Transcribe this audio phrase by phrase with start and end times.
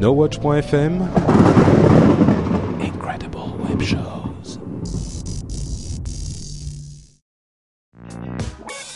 [0.00, 1.08] NoWatch.fm
[2.80, 4.60] Incredible Web Shows.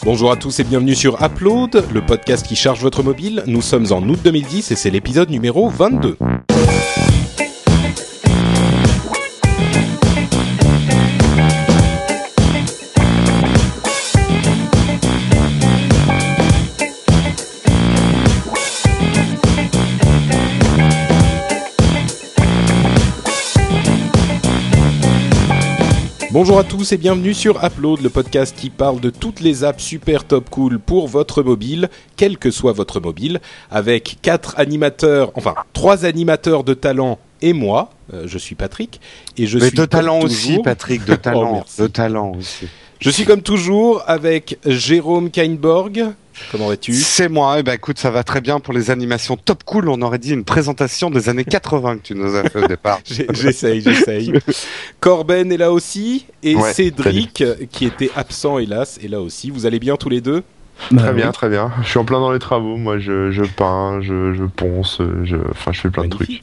[0.04, 3.42] Bonjour à tous et bienvenue sur Upload, le podcast qui charge votre mobile.
[3.48, 6.16] Nous sommes en août 2010 et c'est l'épisode numéro 22.
[26.32, 29.82] Bonjour à tous et bienvenue sur Upload, le podcast qui parle de toutes les apps
[29.84, 35.54] super top cool pour votre mobile, quel que soit votre mobile, avec quatre animateurs, enfin
[35.74, 39.00] trois animateurs de talent et moi, euh, je suis Patrick,
[39.36, 42.66] et je Mais suis de talent toujours- aussi, Patrick, de Oh, talent, de talent aussi.
[43.00, 46.12] Je suis comme toujours avec Jérôme Kainborg.
[46.50, 46.92] Comment vas-tu?
[46.94, 47.56] C'est moi.
[47.58, 49.88] Eh ben, écoute, ça va très bien pour les animations top cool.
[49.88, 53.00] On aurait dit une présentation des années 80 que tu nous as fait au départ.
[53.06, 54.32] J'essaye, j'essaye.
[55.00, 59.50] Corben est là aussi et Ouais, Cédric, qui était absent hélas, est là aussi.
[59.50, 60.42] Vous allez bien tous les deux?
[60.88, 61.32] Très Bah, bien, oui.
[61.32, 61.70] très bien.
[61.82, 62.76] Je suis en plein dans les travaux.
[62.76, 66.40] Moi, je, je peins, je, je ponce, je, enfin, je fais plein de trucs.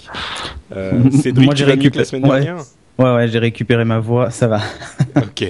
[0.76, 2.42] Euh, Cédric, Moi, tu j'ai que la récupéré- semaine ouais.
[2.42, 2.64] dernière
[3.00, 4.60] Ouais, ouais, j'ai récupéré ma voix, ça va.
[5.16, 5.46] Ok.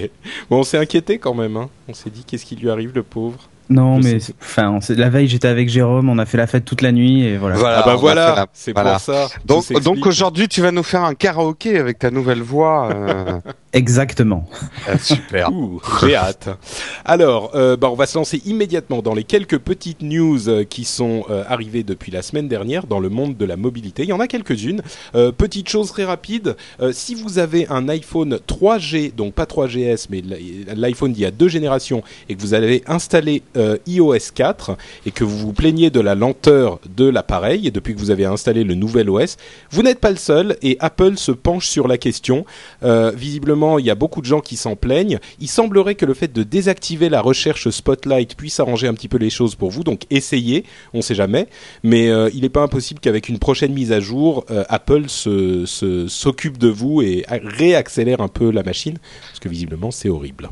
[0.48, 1.56] Bon, on s'est inquiété quand même.
[1.56, 1.68] Hein.
[1.88, 3.38] On s'est dit qu'est-ce qui lui arrive, le pauvre?
[3.70, 6.82] Non, Je mais enfin, la veille, j'étais avec Jérôme, on a fait la fête toute
[6.82, 7.56] la nuit et voilà.
[7.56, 8.92] Voilà, ah bah voilà, la- c'est voilà.
[8.94, 9.28] pour ça.
[9.46, 12.90] Donc, donc aujourd'hui, tu vas nous faire un karaoké avec ta nouvelle voix.
[12.92, 13.38] euh,
[13.72, 14.46] Exactement.
[14.88, 15.48] euh, super.
[16.00, 16.48] J'ai hâte.
[17.04, 20.84] Alors, euh, bah, on va se lancer immédiatement dans les quelques petites news euh, qui
[20.84, 24.02] sont euh, arrivées depuis la semaine dernière dans le monde de la mobilité.
[24.02, 24.82] Il y en a quelques-unes.
[25.14, 30.06] Euh, petite chose très rapide, euh, si vous avez un iPhone 3G, donc pas 3GS,
[30.10, 34.32] mais l'i- l'iPhone d'il y a deux générations, et que vous avez installé euh, iOS
[34.34, 38.24] 4, et que vous vous plaignez de la lenteur de l'appareil, depuis que vous avez
[38.24, 39.36] installé le nouvel OS,
[39.70, 42.44] vous n'êtes pas le seul, et Apple se penche sur la question.
[42.82, 45.18] Euh, visiblement, il y a beaucoup de gens qui s'en plaignent.
[45.40, 49.18] Il semblerait que le fait de désactiver la recherche Spotlight puisse arranger un petit peu
[49.18, 49.84] les choses pour vous.
[49.84, 50.64] Donc essayez,
[50.94, 51.46] on ne sait jamais.
[51.82, 56.08] Mais euh, il n'est pas impossible qu'avec une prochaine mise à jour, Apple se- se-
[56.08, 58.98] s'occupe de vous et réaccélère un peu la machine.
[59.28, 60.50] Parce que visiblement, c'est horrible.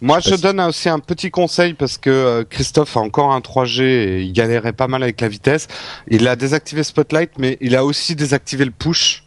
[0.00, 3.82] Moi, Je donne aussi un petit conseil parce que euh, Christophe a encore un 3G
[3.82, 5.66] et il galérait pas mal avec la vitesse.
[6.08, 9.24] Il a désactivé Spotlight, mais il a aussi désactivé le push.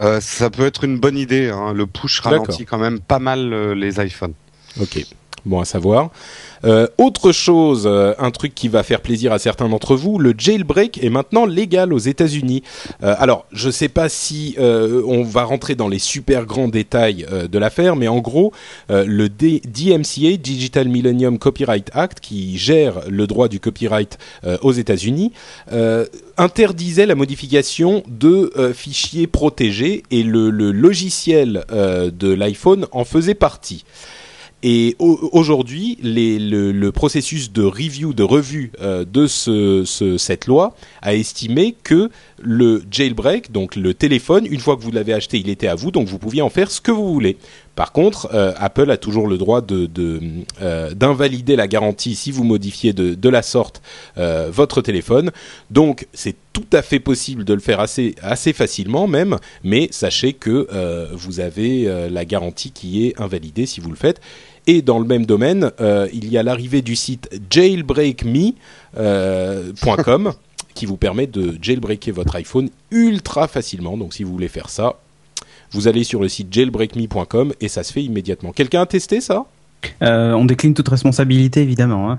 [0.00, 1.50] Euh, ça peut être une bonne idée.
[1.50, 1.74] Hein.
[1.74, 4.34] Le push ralentit quand même pas mal euh, les iPhones.
[4.80, 5.04] Ok,
[5.46, 6.10] bon à savoir.
[6.64, 10.34] Euh, autre chose, euh, un truc qui va faire plaisir à certains d'entre vous, le
[10.36, 12.62] jailbreak est maintenant légal aux États-Unis.
[13.02, 17.58] Euh, alors, je sais pas si on va rentrer dans les super grands détails de
[17.58, 18.52] l'affaire, mais en gros,
[18.88, 24.18] le DMCA, Digital Millennium Copyright Act, qui gère le droit du copyright
[24.62, 25.32] aux États-Unis,
[26.36, 33.84] interdisait la modification de fichiers protégés et le, logiciel de l'iPhone en faisait partie.
[34.66, 40.74] Et au- aujourd'hui, le, processus de review, de revue euh, de ce, ce- cette loi
[41.02, 42.08] a estimé que
[42.42, 45.90] le jailbreak, donc le téléphone, une fois que vous l'avez acheté, il était à vous,
[45.90, 47.36] donc vous pouviez en faire ce que vous voulez.
[47.76, 52.94] Par contre, euh, Apple a toujours le droit euh, d'invalider la garantie si vous modifiez
[52.94, 53.82] de, la sorte
[54.16, 55.30] votre téléphone.
[55.70, 58.14] Donc, c'est tout à fait possible de le faire assez,
[58.54, 60.68] facilement même, mais sachez que
[61.12, 64.20] vous avez la garantie qui est invalidée si vous le faites.
[64.66, 70.32] Et dans le même domaine, euh, il y a l'arrivée du site jailbreakme.com
[70.74, 73.96] qui vous permet de jailbreaker votre iPhone ultra facilement.
[73.96, 74.94] Donc si vous voulez faire ça,
[75.70, 78.52] vous allez sur le site jailbreakme.com et ça se fait immédiatement.
[78.52, 79.46] Quelqu'un a testé ça?
[80.02, 82.10] Euh, on décline toute responsabilité, évidemment.
[82.10, 82.18] Hein.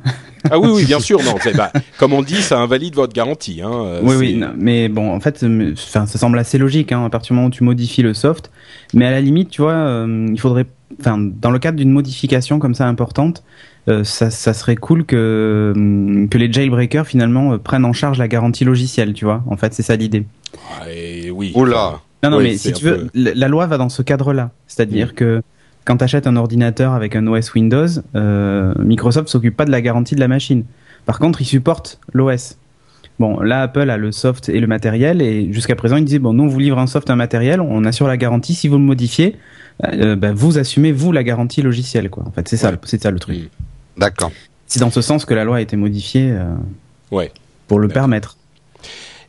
[0.49, 1.21] Ah oui, oui, bien sûr.
[1.23, 3.61] Non, bah, comme on dit, ça invalide votre garantie.
[3.63, 3.71] Hein.
[3.73, 7.09] Euh, oui, oui, non, mais bon, en fait, euh, ça semble assez logique hein, à
[7.09, 8.51] partir du moment où tu modifies le soft.
[8.93, 10.65] Mais à la limite, tu vois, euh, il faudrait,
[10.99, 13.43] enfin, dans le cadre d'une modification comme ça importante,
[13.87, 18.17] euh, ça, ça serait cool que hum, que les jailbreakers finalement euh, prennent en charge
[18.17, 19.43] la garantie logicielle, tu vois.
[19.47, 20.25] En fait, c'est ça l'idée.
[20.79, 21.51] Ah, et oui.
[21.55, 21.99] Oula.
[22.23, 24.49] Non, non, Oui, mais si tu veux, peu- la loi va dans ce cadre-là.
[24.67, 25.13] C'est-à-dire Mm.
[25.13, 25.41] que
[25.83, 27.85] quand tu achètes un ordinateur avec un OS Windows,
[28.15, 30.63] euh, Microsoft s'occupe pas de la garantie de la machine.
[31.05, 32.57] Par contre, il supporte l'OS.
[33.19, 36.33] Bon, là, Apple a le soft et le matériel, et jusqu'à présent, il disait, bon,
[36.33, 38.83] nous, on vous livre un soft, un matériel, on assure la garantie, si vous le
[38.83, 39.37] modifiez,
[39.85, 42.23] euh, bah, vous assumez, vous, la garantie logicielle, quoi.
[42.27, 42.77] En fait, c'est ça, Ouais.
[42.83, 43.37] c'est ça le truc.
[43.37, 43.99] Mm.
[43.99, 44.31] D'accord.
[44.67, 46.53] C'est dans ce sens que la loi a été modifiée, euh,
[47.11, 47.31] Ouais.
[47.67, 48.35] pour le permettre.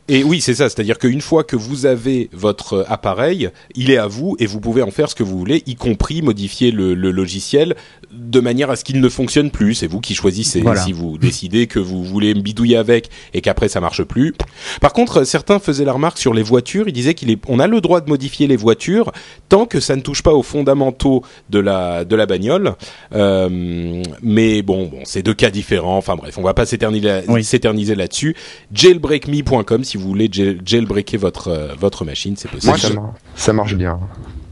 [0.09, 0.69] Et oui, c'est ça.
[0.69, 4.81] C'est-à-dire qu'une fois que vous avez votre appareil, il est à vous et vous pouvez
[4.81, 7.75] en faire ce que vous voulez, y compris modifier le, le logiciel
[8.11, 9.75] de manière à ce qu'il ne fonctionne plus.
[9.75, 10.61] C'est vous qui choisissez.
[10.61, 10.81] Voilà.
[10.81, 14.33] Si vous décidez que vous voulez me bidouiller avec et qu'après ça marche plus.
[14.81, 16.87] Par contre, certains faisaient la remarque sur les voitures.
[16.87, 19.11] Ils disaient qu'il est, on a le droit de modifier les voitures
[19.49, 22.73] tant que ça ne touche pas aux fondamentaux de la de la bagnole.
[23.13, 25.97] Euh, mais bon, bon, c'est deux cas différents.
[25.97, 27.43] Enfin bref, on va pas s'éterniser Oui.
[27.43, 28.35] s'éterniser là-dessus.
[28.73, 32.73] Jailbreakme.com si vous voulez jail- jailbreaker votre euh, votre machine, c'est possible.
[32.95, 33.99] Moi, ça marche bien.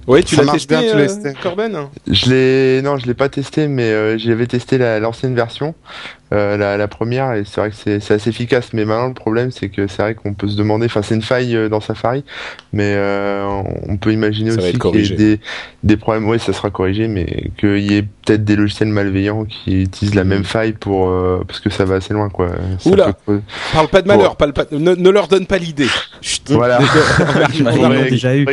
[0.07, 1.33] Ouais, tu l'as testé, bien, tu euh, testé.
[1.41, 5.73] Corben Je l'ai, non, je l'ai pas testé, mais euh, j'avais testé la- l'ancienne version,
[6.33, 8.73] euh, la, la première, et c'est vrai que c'est assez efficace.
[8.73, 11.21] Mais maintenant, le problème, c'est que c'est vrai qu'on peut se demander, enfin, c'est une
[11.21, 12.23] faille euh, dans Safari,
[12.73, 13.45] mais euh,
[13.87, 15.39] on peut imaginer Ça aussi qu'il y ait des,
[15.83, 16.27] des problèmes.
[16.27, 20.23] Oui, ça sera corrigé, mais qu'il y ait peut-être des logiciels malveillants qui utilisent la
[20.23, 22.49] même faille pour, euh, parce que ça va assez loin, quoi.
[22.79, 23.13] Ça Oula.
[23.25, 25.87] peut- Parle pas de malheur, parle pas, ne, ne leur donne pas l'idée.
[26.49, 26.79] Voilà.
[28.09, 28.45] Déjà eu.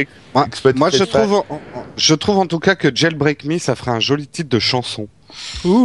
[0.77, 1.61] Moi, je trouve, en- en-
[1.97, 5.09] je trouve en tout cas que Jailbreak Me, ça ferait un joli titre de chanson.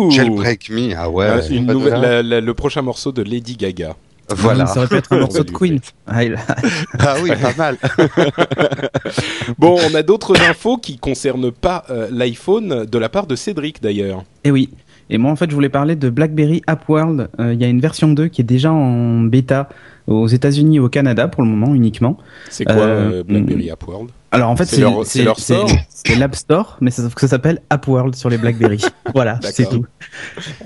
[0.09, 1.47] Jailbreak Me, ah ouais.
[1.49, 3.95] Une nouvelle, la- la- le prochain morceau de Lady Gaga.
[4.29, 4.65] Voilà.
[4.65, 5.79] Ça aurait pu être un morceau de Queen.
[6.05, 6.19] Ah,
[6.99, 7.77] Ah oui, pas mal.
[9.57, 13.81] Bon, on a d'autres infos qui concernent pas euh, l'iPhone de la part de Cédric
[13.81, 14.23] d'ailleurs.
[14.43, 14.69] Et oui.
[15.09, 17.29] Et moi, en fait, je voulais parler de BlackBerry App World.
[17.39, 19.69] Euh, Il y a une version 2 qui est déjà en bêta
[20.07, 22.17] aux États-Unis et au Canada pour le moment uniquement.
[22.49, 25.39] C'est quoi Euh, euh, BlackBerry App World Alors en fait, C'est c'est leur- c'est leur
[25.39, 25.69] store?
[25.89, 28.81] c'est l'App Store, mais ça, sauf que ça s'appelle App World sur les BlackBerry.
[29.13, 29.85] voilà, c'est tout.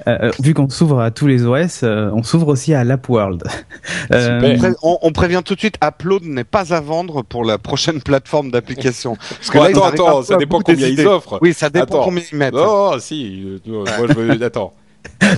[0.07, 3.07] Euh, euh, vu qu'on s'ouvre à tous les OS, euh, on s'ouvre aussi à l'App
[3.09, 3.43] World.
[4.09, 8.01] Pré- on, on prévient tout de suite, Upload n'est pas à vendre pour la prochaine
[8.01, 9.15] plateforme d'application.
[9.15, 11.39] Parce Oh, là, ils Attends, attends, ça dépend combien des ils offrent.
[11.41, 12.03] Oui, ça dépend Attends.
[12.03, 12.53] combien ils mettent.
[12.55, 14.43] Oh, si, moi je veux.
[14.43, 14.73] Attends.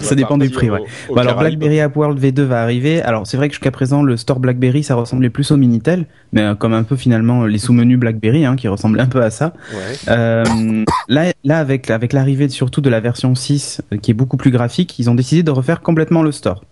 [0.02, 0.82] Ça dépend du prix, ouais.
[1.10, 3.02] Au, Bah alors BlackBerry App World V2 va arriver.
[3.02, 6.42] Alors c'est vrai que jusqu'à présent le store BlackBerry ça ressemblait plus au Minitel, mais
[6.42, 9.54] euh, comme un peu finalement les sous-menus BlackBerry hein, qui ressemblaient un peu à ça.
[9.74, 9.96] Ouais.
[10.10, 14.38] Euh, là, là avec avec l'arrivée surtout de la version 6 euh, qui est beaucoup
[14.38, 16.64] plus graphique, ils ont décidé de refaire complètement le store.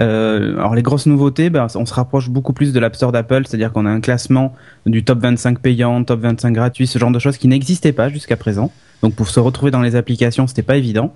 [0.00, 3.42] Euh, alors les grosses nouveautés, ben, on se rapproche beaucoup plus de l'App Store d'Apple,
[3.46, 4.54] c'est-à-dire qu'on a un classement
[4.86, 8.36] du top 25 payant, top 25 gratuit, ce genre de choses qui n'existaient pas jusqu'à
[8.36, 8.72] présent.
[9.02, 11.12] Donc pour se retrouver dans les applications, c'était pas évident.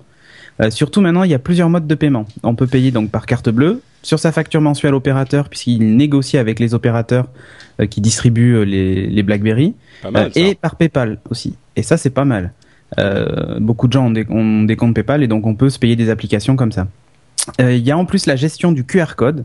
[0.61, 2.25] Euh, surtout maintenant, il y a plusieurs modes de paiement.
[2.43, 6.59] On peut payer donc par carte bleue, sur sa facture mensuelle opérateur, puisqu'il négocie avec
[6.59, 7.27] les opérateurs
[7.79, 9.75] euh, qui distribuent euh, les, les BlackBerry,
[10.11, 10.31] mal.
[10.35, 11.55] et par PayPal aussi.
[11.75, 12.53] Et ça, c'est pas mal.
[13.59, 15.97] Beaucoup de gens ont des, ont des comptes PayPal et donc on peut se payer
[15.97, 16.87] des applications comme ça.
[17.59, 19.43] Il y a en plus la gestion du QR code,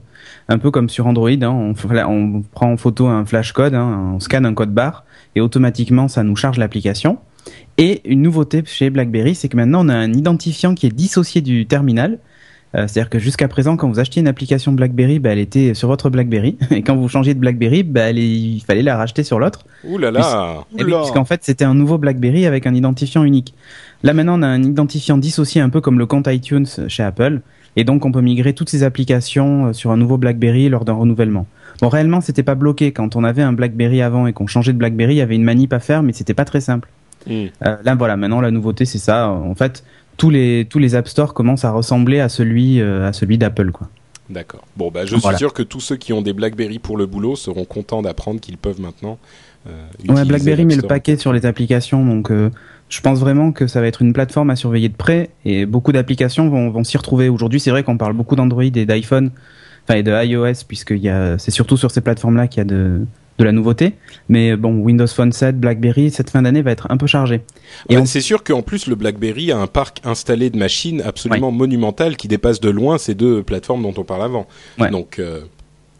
[0.48, 1.28] un peu comme sur Android.
[1.28, 1.74] Hein,
[2.08, 5.04] on prend en photo un flash code, hein, on scanne un code barre
[5.34, 7.18] et automatiquement ça nous charge l'application.
[7.78, 11.40] Et une nouveauté chez BlackBerry, c'est que maintenant on a un identifiant qui est dissocié
[11.40, 12.18] du terminal.
[12.74, 15.88] Euh, C'est-à-dire que jusqu'à présent, quand vous achetiez une application BlackBerry, bah, elle était sur
[15.88, 19.24] votre BlackBerry, et quand vous changez de BlackBerry, bah, elle est- il fallait la racheter
[19.24, 19.66] sur l'autre.
[19.84, 20.20] Ouh là là.
[20.78, 23.52] Eh oui, puisqu'en fait, c'était un nouveau BlackBerry avec un identifiant unique.
[24.02, 27.42] Là, maintenant, on a un identifiant dissocié un peu comme le compte iTunes chez Apple.
[27.76, 30.92] Et donc, on peut migrer toutes ces applications euh, sur un nouveau BlackBerry lors d'un
[30.94, 31.46] renouvellement.
[31.82, 32.92] Bon, réellement, c'était pas bloqué.
[32.92, 35.44] Quand on avait un BlackBerry avant et qu'on changeait de BlackBerry, il y avait une
[35.44, 36.88] manip à faire, mais c'était pas très simple.
[37.30, 39.28] Euh, là, voilà, maintenant, la nouveauté, c'est ça.
[39.28, 39.84] En fait,
[40.16, 43.70] tous les, tous les App Store commencent à ressembler à celui, euh, à celui d'Apple,
[43.72, 43.88] quoi.
[44.30, 44.62] D'accord.
[44.76, 45.36] Bon, bah, je Voilà.
[45.36, 48.40] suis sûr que tous ceux qui ont des BlackBerry pour le boulot seront contents d'apprendre
[48.40, 49.18] qu'ils peuvent maintenant.
[49.68, 49.72] Euh,
[50.08, 52.50] Ouais, BlackBerry met le paquet sur les applications, donc euh,
[52.88, 55.92] je pense vraiment que ça va être une plateforme à surveiller de près et beaucoup
[55.92, 57.28] d'applications vont, vont s'y retrouver.
[57.28, 59.30] Aujourd'hui, c'est vrai qu'on parle beaucoup d'Android et d'iPhone,
[59.84, 60.94] enfin et de iOS, puisque
[61.38, 63.04] c'est surtout sur ces plateformes-là qu'il y a de,
[63.38, 63.94] de la nouveauté.
[64.28, 67.40] Mais bon, Windows Phone 7, BlackBerry, cette fin d'année va être un peu chargée.
[67.88, 71.02] Et Ouais, on- C'est sûr qu'en plus le BlackBerry a un parc installé de machines
[71.04, 74.46] absolument monumental qui dépasse de loin ces deux plateformes dont on parle avant.
[74.78, 74.90] Ouais.
[74.90, 75.40] Donc euh,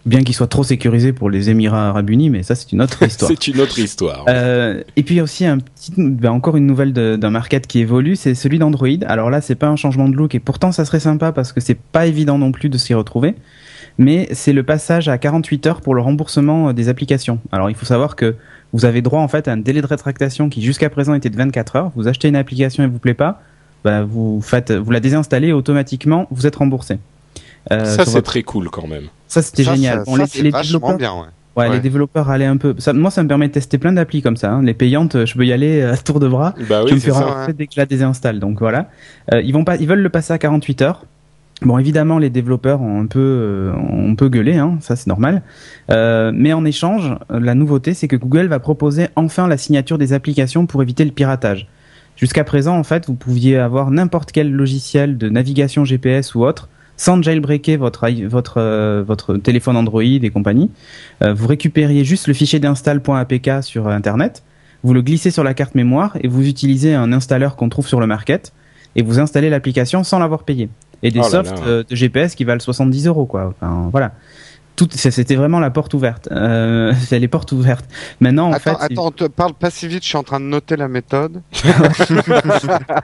[0.05, 3.01] Bien qu'il soit trop sécurisé pour les Émirats Arabes Unis, mais ça c'est une autre
[3.07, 3.31] histoire.
[3.31, 4.25] c'est une autre histoire.
[4.29, 8.35] Euh, et puis aussi un petit, ben encore une nouvelle d'un market qui évolue, c'est
[8.35, 8.89] celui d'Android.
[9.07, 11.61] Alors là, c'est pas un changement de look et pourtant ça serait sympa parce que
[11.61, 13.37] c'est pas évident non plus de s'y retrouver.
[13.99, 17.39] Mais c'est le passage à 48 heures pour le remboursement euh, des applications.
[17.53, 18.35] Alors il faut savoir que
[18.73, 21.37] vous avez droit en fait à un délai de rétractation qui jusqu'à présent était de
[21.37, 21.93] 24 heures.
[21.95, 23.43] Vous achetez une application et vous plaît pas,
[23.85, 26.99] bah, vous faites, vous la désinstallez et automatiquement vous êtes remboursé.
[27.71, 29.05] Euh, ça c'est votre- très cool quand même.
[29.29, 29.99] ça c'était génial.
[29.99, 31.27] ça- Bon, ça, les- développeurs- bien, ouais.
[31.55, 31.75] Ouais, Ouais.
[31.75, 32.75] les développeurs allaient un peu.
[32.79, 34.51] Ça, moi, ça me permet de tester plein d'applis comme ça.
[34.53, 34.63] hein.
[34.63, 36.55] Les payantes, euh, je peux y aller à tour de bras.
[36.67, 37.21] Bah je oui, me fais ça.
[37.27, 38.39] rembourser dès que je la désinstalle.
[38.41, 38.89] Donc voilà.
[39.35, 41.05] Euh, ils vont pas, ils veulent le passer à 48 heures.
[41.65, 45.07] Bon, évidemment, les développeurs ont un peu, euh, ont un peu gueulé, hein, ça c'est
[45.07, 45.43] normal.
[45.91, 50.13] Euh, mais en échange, la nouveauté, c'est que Google va proposer enfin la signature des
[50.13, 51.69] applications pour éviter le piratage.
[52.17, 56.69] Jusqu'à présent, en fait, vous pouviez avoir n'importe quel logiciel de navigation GPS ou autre
[56.97, 60.71] sans jailbreaker votre votre euh, votre téléphone Android et compagnie.
[61.23, 64.43] Euh, vous récupériez juste le fichier d'install.apk sur internet,
[64.83, 68.01] vous le glissez sur la carte mémoire et vous utilisez un installeur qu'on trouve sur
[68.01, 68.53] le market
[68.95, 70.69] et vous installez l'application sans l'avoir payé.
[71.03, 71.67] Et des Oh là softs là.
[71.67, 73.53] euh, de GPS qui valent 70 euros quoi.
[73.61, 74.13] Enfin voilà.
[74.97, 76.29] C'était vraiment la porte ouverte.
[76.33, 77.85] Euh, c'est les portes ouvertes.
[78.21, 80.47] Maintenant, en attends, fait, attends, te parle pas si vite, je suis en train de
[80.47, 81.43] noter la méthode.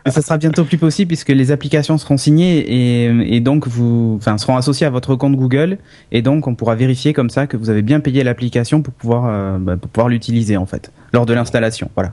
[0.04, 4.16] Mais ça sera bientôt plus possible puisque les applications seront signées et, et donc vous,
[4.18, 5.78] enfin, seront associées à votre compte Google
[6.12, 9.26] et donc on pourra vérifier comme ça que vous avez bien payé l'application pour pouvoir,
[9.26, 11.90] euh, bah, pour pouvoir l'utiliser en fait lors de l'installation.
[11.94, 12.12] Voilà.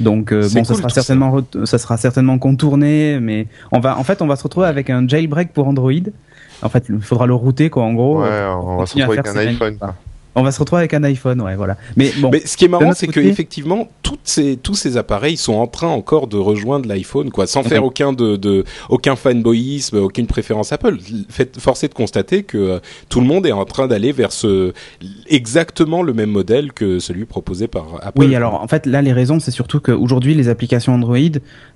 [0.00, 0.94] Donc euh, bon, ça sera ça.
[1.02, 4.90] certainement, ça sera certainement contourné, mais on va, en fait, on va se retrouver avec
[4.90, 5.92] un jailbreak pour Android.
[6.62, 7.82] En fait, il faudra le router quoi.
[7.84, 9.76] En gros, Ouais, euh, on va se retrouver avec un iPhone.
[9.78, 9.94] quoi.
[10.36, 11.76] On va se retrouver avec un iPhone, ouais, voilà.
[11.96, 15.38] Mais bon, Mais ce qui est marrant, c'est que effectivement, toutes ces, tous ces appareils
[15.38, 17.68] sont en train encore de rejoindre l'iPhone, quoi, sans Ok.
[17.68, 20.98] faire aucun de, de aucun fanboyisme, aucune préférence Apple.
[21.30, 22.78] Fait, force est de constater que euh,
[23.08, 24.72] tout le monde est en train d'aller vers ce
[25.28, 28.20] exactement le même modèle que celui proposé par Apple.
[28.20, 31.16] Oui, alors en fait, là, les raisons, c'est surtout qu'aujourd'hui, les applications Android,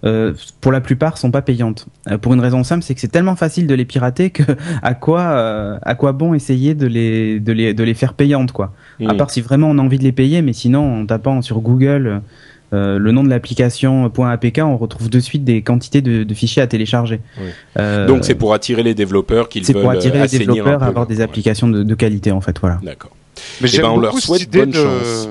[0.05, 1.87] euh, pour la plupart, sont pas payantes.
[2.09, 4.43] Euh, pour une raison simple, c'est que c'est tellement facile de les pirater que
[4.83, 8.73] à quoi, à quoi bon essayer de les, de les, de les faire payantes, quoi.
[9.07, 11.61] À part si vraiment on a envie de les payer, mais sinon, en tapant sur
[11.61, 12.21] Google
[12.73, 16.62] euh, le nom de l'application .apk, on retrouve de suite des quantités de, de fichiers
[16.62, 17.21] à télécharger.
[17.40, 17.49] Oui.
[17.78, 20.83] Euh, Donc c'est pour attirer les développeurs qu'ils c'est veulent pour attirer euh, les développeurs
[20.83, 21.23] à avoir des ouais.
[21.23, 22.78] applications de, de qualité, en fait, voilà.
[22.83, 23.11] D'accord.
[23.61, 24.76] Mais Eh j'aime ben, on leur beaucoup souhaite bonne de...
[24.76, 25.28] chance.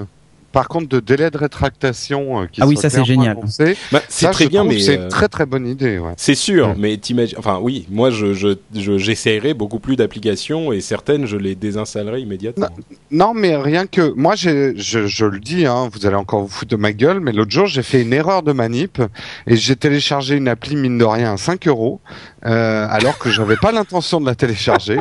[0.52, 3.76] Par contre, de délai de rétractation euh, qui Ah oui, ça, c'est clairement génial.
[3.92, 6.00] Bah, c'est très je bien, mais c'est euh, une très très bonne idée.
[6.00, 6.14] Ouais.
[6.18, 6.76] C'est sûr, Mm.
[6.78, 7.38] mais t'imagines.
[7.38, 12.20] Enfin, oui, moi, je, je, je- j'essayerai beaucoup plus d'applications et certaines, je les désinstallerai
[12.22, 12.68] immédiatement.
[13.12, 16.72] Non, mais rien que moi, je, je le dis, hein, vous allez encore vous foutre
[16.72, 19.02] de ma gueule, mais l'autre jour, j'ai fait une erreur de manip
[19.48, 22.00] et j'ai téléchargé une appli mine de rien à 5 euros,
[22.46, 24.98] euh, alors que j'avais pas l'intention de la télécharger,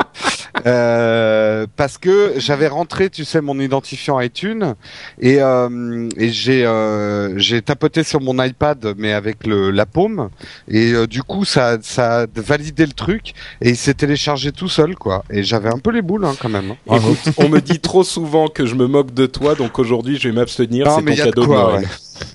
[0.67, 4.75] euh, parce que j'avais rentré, tu sais, mon identifiant iTunes
[5.21, 10.28] et, euh, et j'ai, euh, j'ai tapoté sur mon iPad, mais avec le, la paume,
[10.68, 14.68] et euh, du coup, ça, ça a validé le truc et il s'est téléchargé tout
[14.68, 15.25] seul, quoi.
[15.30, 16.73] Et j'avais un peu les boules, hein, quand même.
[16.88, 16.97] hein.
[16.97, 20.28] Écoute, on me dit trop souvent que je me moque de toi, donc aujourd'hui, je
[20.28, 20.87] vais m'abstenir.
[20.87, 21.80] Non, C'est mais ton y a de cadeau de quoi, Noël.
[21.80, 21.87] ouais.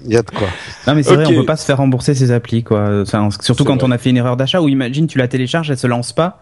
[0.05, 0.47] Il y a de quoi.
[0.87, 3.01] Non mais c'est vrai, on peut pas se faire rembourser ses applis quoi.
[3.01, 3.87] Enfin, surtout quand vrai.
[3.87, 6.41] on a fait une erreur d'achat ou imagine tu la télécharges, elle se lance pas.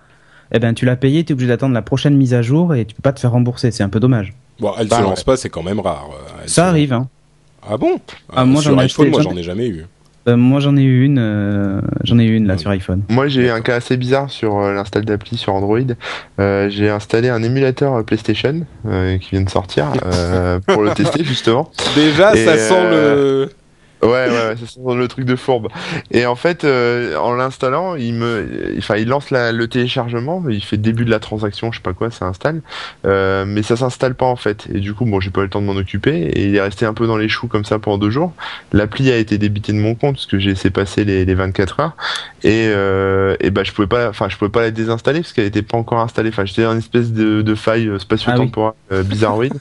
[0.51, 2.85] Eh ben tu l'as payé, tu es obligé d'attendre la prochaine mise à jour et
[2.85, 4.33] tu peux pas te faire rembourser, c'est un peu dommage.
[4.61, 5.09] Bon, elle Bah, se ouais.
[5.09, 6.09] lance pas, c'est quand même rare.
[6.13, 7.07] euh, elle Ça se- arrive hein.
[7.67, 7.99] Ah bon?
[8.33, 9.85] Ah, moi, Sur j'en ai iPhone, acheté- moi, j'en ai jamais eu.
[10.27, 12.59] Euh, moi j'en ai eu une, euh, j'en ai eu une là Ouais.
[12.59, 13.01] sur iPhone.
[13.09, 15.79] Moi, j'ai eu un cas assez bizarre sur euh, l'install d'appli sur Android.
[16.39, 20.91] Euh, j'ai installé un émulateur euh, PlayStation euh, qui vient de sortir euh, pour le
[20.95, 21.71] tester justement.
[21.95, 23.51] Déjà, Et, ça sent euh, le.
[24.03, 25.67] Ouais, ouais, ouais, sent le truc de fourbe.
[26.11, 30.63] Et en fait, euh, en l'installant, il me, enfin, il lance la- le téléchargement, il
[30.63, 32.61] fait début de la transaction, je sais pas quoi, ça installe,
[33.05, 34.67] euh, mais ça s'installe pas en fait.
[34.73, 36.61] Et du coup, bon, j'ai pas eu le temps de m'en occuper, et il est
[36.61, 38.33] resté un peu dans les choux comme ça pendant deux jours.
[38.73, 41.79] L'appli a été débitée de mon compte parce que j'ai laissé passer les, les 24
[41.79, 41.95] heures,
[42.43, 45.45] et, euh, et bah, je pouvais pas, enfin, je pouvais pas la désinstaller parce qu'elle
[45.45, 46.29] était pas encore installée.
[46.29, 49.53] Enfin, j'étais dans une espèce de, de faille euh, spatio-temporelle euh, bizarroïde.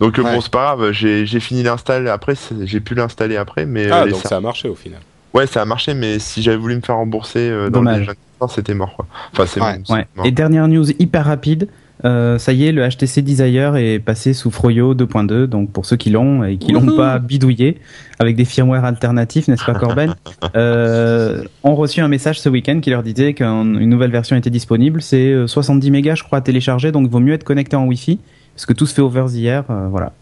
[0.00, 0.24] Donc Ouais.
[0.34, 3.87] bon, c'est pas grave, j'ai j'ai fini l'install après, c'est- j'ai pu l'installer après, mais
[3.90, 5.00] Ah, euh, les donc ça a marché au final.
[5.34, 8.00] Ouais, ça a marché, mais si j'avais voulu me faire rembourser euh, dans Dommage.
[8.00, 9.06] les 24 heures, c'était mort, quoi.
[9.32, 10.06] Enfin, c'est Ouais, bon, c'est Ouais.
[10.16, 10.26] mort.
[10.26, 11.68] Et dernière news hyper rapide,
[12.04, 15.96] euh, ça y est, le HTC Desire est passé sous Froyo 2.2, donc pour ceux
[15.96, 17.78] qui l'ont et qui l'ont pas bidouillé,
[18.18, 20.14] avec des firmware alternatifs, n'est-ce pas Corben
[20.56, 25.02] euh, ont reçu un message ce week-end qui leur disait qu'une nouvelle version était disponible.
[25.02, 27.84] C'est euh, 70 mégas, je crois, à télécharger, donc il vaut mieux être connecté en
[27.86, 28.18] Wi-Fi,
[28.54, 30.12] parce que tout se fait over the air, euh, voilà.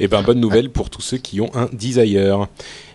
[0.00, 2.46] Eh ben, bonne nouvelle pour tous ceux qui ont un Desire.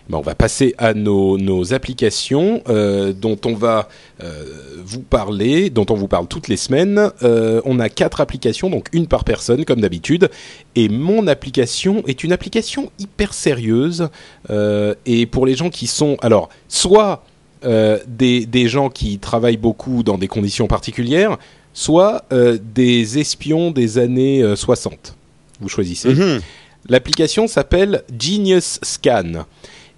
[0.08, 3.88] Ben, on va passer à nos, applications euh, dont on va
[4.22, 4.44] euh,
[4.84, 7.10] vous parler, dont on vous parle toutes les semaines.
[7.22, 10.30] Euh, on a quatre applications, donc une par personne comme d'habitude.
[10.76, 14.08] Et mon application est une application hyper sérieuse.
[14.50, 17.24] et pour les gens qui sont, alors, soit
[17.62, 21.38] des, gens qui travaillent beaucoup dans des conditions particulières,
[21.74, 25.14] soit des espions des années euh, 60.
[25.60, 26.14] Vous choisissez.
[26.14, 26.40] Mhm.
[26.88, 29.46] L'application s'appelle Genius Scan.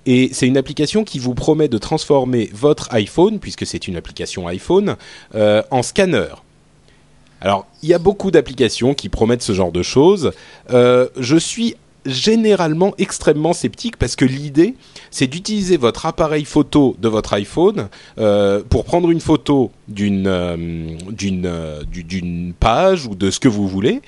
[0.09, 4.47] Et c'est une application qui vous promet de transformer votre iPhone, puisque c'est une application
[4.47, 4.97] iPhone,
[5.35, 6.29] euh, en scanner.
[7.41, 10.31] Alors, il y a beaucoup d'applications qui promettent ce genre de choses.
[10.71, 11.75] Euh, je suis
[12.07, 14.77] généralement extrêmement sceptique parce que l'idée,
[15.11, 17.89] c'est d'utiliser votre appareil photo de votre iPhone
[18.19, 21.51] euh, pour prendre une photo d'une d'une
[21.91, 24.03] du- d'une page ou de ce que vous voulez.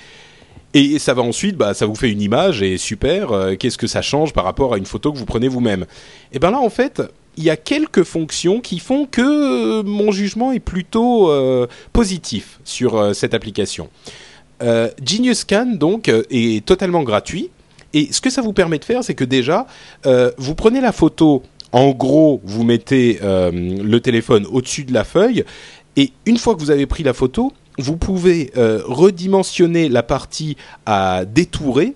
[0.75, 3.33] Et ça va ensuite, bah, ça vous fait une image et super.
[3.33, 5.87] euh, Qu'est-ce que ça change par rapport à une photo que vous prenez vous-même?
[6.33, 7.03] Et ben là, en fait,
[7.39, 12.59] il y a quelques fonctions qui font que euh, mon jugement est plutôt euh, positif
[12.65, 13.89] sur cette application.
[14.61, 17.51] Euh, Genius Scan donc est totalement gratuit
[17.95, 19.67] et ce que ça vous permet de faire, c'est que déjà
[20.37, 21.43] vous prenez la photo.
[21.71, 25.45] En gros, vous mettez le téléphone au-dessus de la feuille
[25.97, 30.57] et une fois que vous avez pris la photo, vous pouvez euh, redimensionner la partie
[30.87, 31.95] à détourer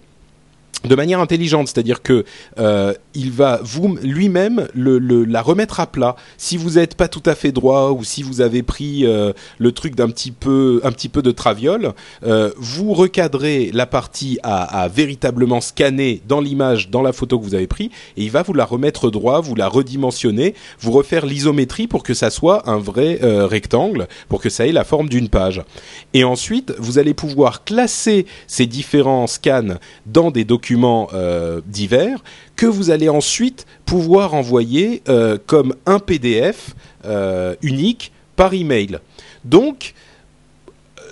[0.85, 2.25] de manière intelligente, c'est-à-dire que
[2.59, 6.17] euh, il va vous lui-même le, la remettre à plat.
[6.38, 9.73] Si vous n'êtes pas tout à fait droit ou si vous avez pris euh, le
[9.73, 11.93] truc d'un petit peu un petit peu de traviole,
[12.25, 17.45] euh, vous recadrez la partie à, à véritablement scanner dans l'image, dans la photo que
[17.45, 21.26] vous avez pris, et il va vous la remettre droit, vous la redimensionner, vous refaire
[21.26, 25.29] l'isométrie pour que ça soit un vrai rectangle, pour que ça ait la forme d'une
[25.29, 25.62] page.
[26.12, 29.76] Et ensuite, vous allez pouvoir classer ces différents scans
[30.07, 32.23] dans des documents euh, divers
[32.57, 38.99] que vous allez ensuite pouvoir envoyer euh, comme un PDF euh, unique par email.
[39.45, 39.95] Donc,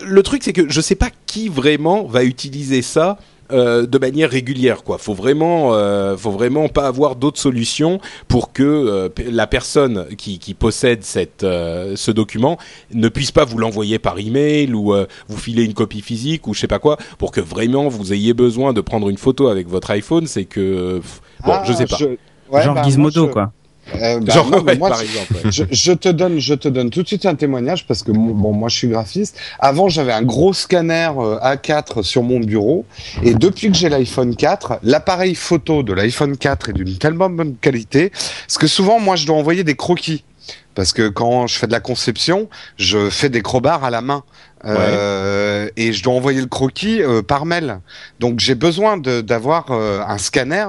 [0.03, 3.19] le truc c'est que je sais pas qui vraiment va utiliser ça
[3.53, 4.99] euh, de manière régulière quoi.
[4.99, 10.39] Faut vraiment euh, faut vraiment pas avoir d'autres solutions pour que euh, la personne qui,
[10.39, 12.59] qui possède cette euh, ce document
[12.93, 16.55] ne puisse pas vous l'envoyer par email ou euh, vous filer une copie physique ou
[16.55, 19.69] je sais pas quoi pour que vraiment vous ayez besoin de prendre une photo avec
[19.69, 21.97] votre iPhone, c'est que pff, bon, Ah, je sais pas.
[22.51, 23.53] ouais, Genre bah, Gizmodo, je- quoi.
[23.97, 25.35] Euh, bah, Genre non, mais ouais, moi, par exemple.
[25.35, 25.51] ouais.
[25.51, 28.53] je, je te donne, je te donne tout de suite un témoignage parce que bon,
[28.53, 29.39] moi je suis graphiste.
[29.59, 32.85] Avant, j'avais un gros scanner euh, A4 sur mon bureau
[33.23, 37.57] et depuis que j'ai l'iPhone 4, l'appareil photo de l'iPhone 4 est d'une tellement bonne
[37.57, 40.25] qualité parce que souvent, moi, je dois envoyer des croquis.
[40.75, 44.23] Parce que quand je fais de la conception, je fais des crowbars à la main.
[44.65, 47.81] Euh, et je dois envoyer le croquis euh, par mail.
[48.19, 50.67] Donc j'ai besoin d'avoir euh, un scanner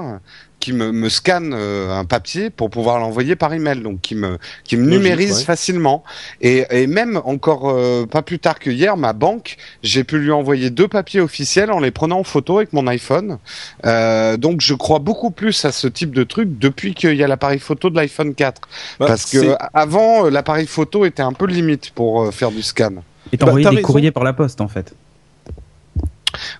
[0.62, 4.38] qui me, me scanne euh, un papier pour pouvoir l'envoyer par email, donc qui me
[4.62, 5.44] qui me Logique, numérise ouais.
[5.44, 6.04] facilement.
[6.40, 10.30] Et, et même encore euh, pas plus tard que hier, ma banque, j'ai pu lui
[10.30, 13.38] envoyer deux papiers officiels en les prenant en photo avec mon iPhone.
[13.84, 17.26] Euh, donc je crois beaucoup plus à ce type de truc depuis qu'il y a
[17.26, 18.62] l'appareil photo de l'iPhone 4.
[19.00, 22.92] Bah, Parce que avant, l'appareil photo était un peu limite pour euh, faire du scan.
[23.32, 23.86] Et Bah, t'envoyais t'as des raison.
[23.86, 24.94] courriers par la poste, en fait.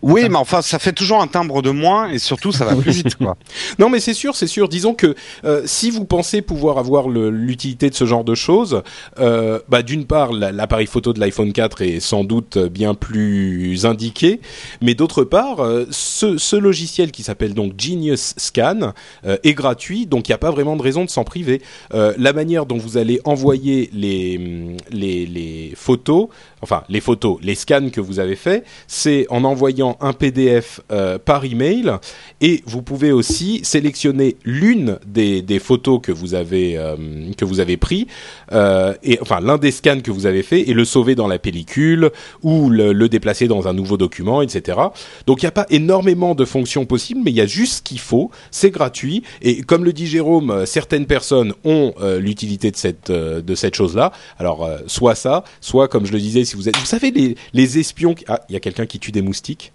[0.02, 2.92] Oui, mais enfin, ça fait toujours un timbre de moins et surtout, ça va plus
[2.92, 3.36] vite, quoi.
[3.78, 4.68] Non, mais c'est sûr, c'est sûr.
[4.68, 5.14] Disons que
[5.44, 8.82] euh, si vous pensez pouvoir avoir l'utilité de ce genre de choses,
[9.18, 13.86] euh, bah, d'une part, la- l'appareil photo de l'iPhone 4 est sans doute bien plus
[13.86, 14.40] indiqué,
[14.80, 18.92] mais d'autre part, euh, ce, ce logiciel qui s'appelle donc Genius Scan
[19.24, 21.62] est gratuit, donc il n'y a pas vraiment de raison de s'en priver.
[21.92, 26.28] La manière dont vous allez envoyer les, les, les photos,
[26.62, 31.18] enfin les photos, les scans que vous avez faits, c'est en envoyant un PDF euh,
[31.18, 31.92] par email
[32.40, 36.96] et vous pouvez aussi sélectionner l'une des, des photos que vous avez euh,
[37.36, 38.06] que vous avez pris
[38.52, 41.38] euh, et enfin l'un des scans que vous avez fait et le sauver dans la
[41.38, 42.10] pellicule
[42.42, 44.78] ou le, le déplacer dans un nouveau document, etc.
[45.26, 47.82] Donc il n'y a pas énormément de fonctions possibles, mais il y a juste ce
[47.82, 48.30] qu'il faut.
[48.50, 53.10] C'est gratuit et comme le dit Jérôme, euh, certaines personnes ont euh, l'utilité de cette
[53.10, 54.12] euh, de cette chose-là.
[54.38, 57.36] Alors euh, soit ça, soit comme je le disais, si vous êtes, vous savez les
[57.54, 58.14] les espions.
[58.14, 59.72] qui- Ah, il y a quelqu'un qui tue des moustiques?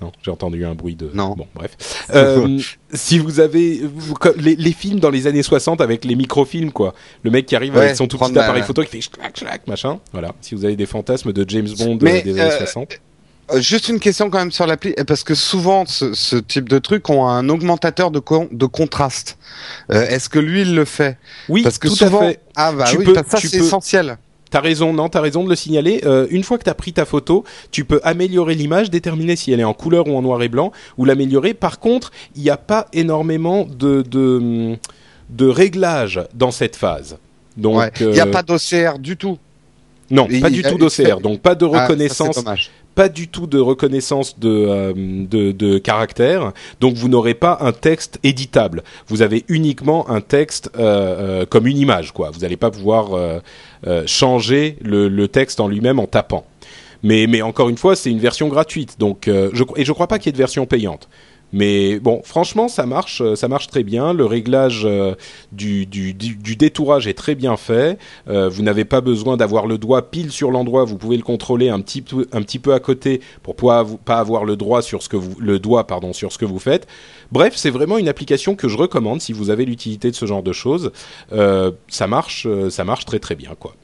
[0.00, 1.10] Non, j'ai entendu un bruit de.
[1.14, 1.34] Non.
[1.36, 1.76] Bon, bref.
[2.14, 2.58] Euh,
[2.94, 6.94] si vous avez vous- les, les films dans les années 60 avec les microfilms, quoi.
[7.24, 9.66] Le mec qui arrive Ouais, avec son tout petit appareil photo qui fait schlac, schlac,
[9.66, 9.98] machin.
[10.12, 10.32] Voilà.
[10.40, 12.92] Si vous avez des fantasmes de James Bond Mais, euh, des années euh, 60.
[13.50, 16.68] Euh, Juste une question quand même sur l'appli, euh, parce que souvent ce, ce type
[16.68, 19.38] de truc ont un augmentateur de, con- de contraste.
[19.90, 21.16] Euh, Est-ce que lui il le fait?
[21.48, 22.40] Oui, Parce que tout souvent, à fait.
[22.56, 24.18] ah bah Tu oui, peux- ça c'est peux- essentiel.
[24.50, 26.00] T'as raison, non, t'as raison de le signaler.
[26.04, 29.60] Euh, une fois que t'as pris ta photo, tu peux améliorer l'image, déterminer si elle
[29.60, 31.54] est en couleur ou en noir et blanc, ou l'améliorer.
[31.54, 34.76] Par contre, il n'y a pas énormément de, de,
[35.30, 37.18] de réglages dans cette phase.
[37.56, 37.90] Donc, Ouais.
[38.00, 39.38] Il n'y a euh, pas d'OCR du tout.
[40.10, 42.44] non, pas du tout d'OCR, donc pas de Ah, ça, reconnaissance
[42.98, 47.70] pas du tout de reconnaissance de, euh, de, de caractère, donc vous n'aurez pas un
[47.70, 48.82] texte éditable.
[49.06, 50.80] Vous avez uniquement un texte euh,
[51.42, 52.30] euh, comme une image, quoi.
[52.30, 53.10] Vous n'allez pas pouvoir
[54.06, 56.44] changer le, texte en lui-même en tapant.
[57.02, 60.18] Mais, encore une fois, c'est une version gratuite, donc euh, je, et je crois pas
[60.18, 61.08] qu'il y ait de version payante.
[61.52, 64.12] Mais bon, franchement, ça marche, euh, ça marche très bien.
[64.12, 65.14] Le réglage euh,
[65.52, 66.12] du, du,
[66.56, 67.98] détourage est très bien fait.
[68.28, 70.84] Euh, vous n'avez pas besoin d'avoir le doigt pile sur l'endroit.
[70.84, 74.18] Vous pouvez le contrôler un petit peu, un petit peu à côté pour pas pas
[74.18, 76.86] avoir le droit sur ce que vous, le doigt pardon sur ce que vous faites.
[77.32, 80.42] Bref, c'est vraiment une application que je recommande si vous avez l'utilité de ce genre
[80.42, 80.92] de choses.
[81.30, 83.74] Ça marche, ça marche très très bien quoi.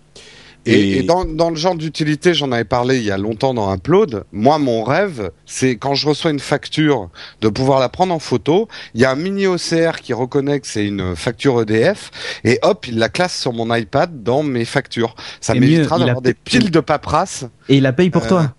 [0.67, 3.73] Et, et dans, dans le genre d'utilité, j'en avais parlé il y a longtemps dans
[3.75, 4.25] Upload.
[4.33, 8.69] Moi, mon rêve, c'est quand je reçois une facture, de pouvoir la prendre en photo.
[8.95, 12.11] Il y a un mini OCR qui reconnaît que c'est une facture EDF,
[12.45, 15.15] et hop, il la classe sur mon iPad dans mes factures.
[15.41, 18.55] Ça m'évitera d'avoir des piles de paperasse, Et il la paye pour Euh, toi.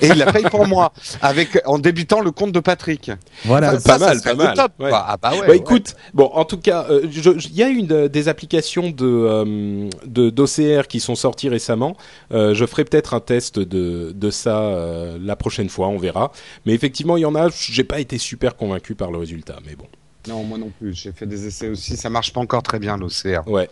[0.00, 3.10] Et il la paye pour moi, avec en débitant le compte de Patrick.
[3.44, 3.78] Voilà.
[3.78, 4.56] Ça, pas ça, mal, ça pas mal.
[4.56, 4.88] top, Ouais.
[4.90, 5.04] quoi.
[5.08, 5.40] Ah bah ouais.
[5.40, 5.56] Bah ouais.
[5.56, 9.88] écoute, bon en tout cas, euh, il y a une euh, des applications de euh,
[10.06, 11.96] de d'OCR qui sont sorties récemment.
[12.32, 16.32] Euh, je ferai peut-être un test de de ça euh, la prochaine fois, on verra.
[16.66, 17.48] Mais effectivement, il y en a.
[17.50, 19.86] J'ai pas été super convaincu par le résultat, mais bon.
[20.28, 20.94] Non, moi non plus.
[20.94, 21.96] J'ai fait des essais aussi.
[21.96, 23.48] Ça marche pas encore très bien l'OCR.
[23.48, 23.70] Ouais.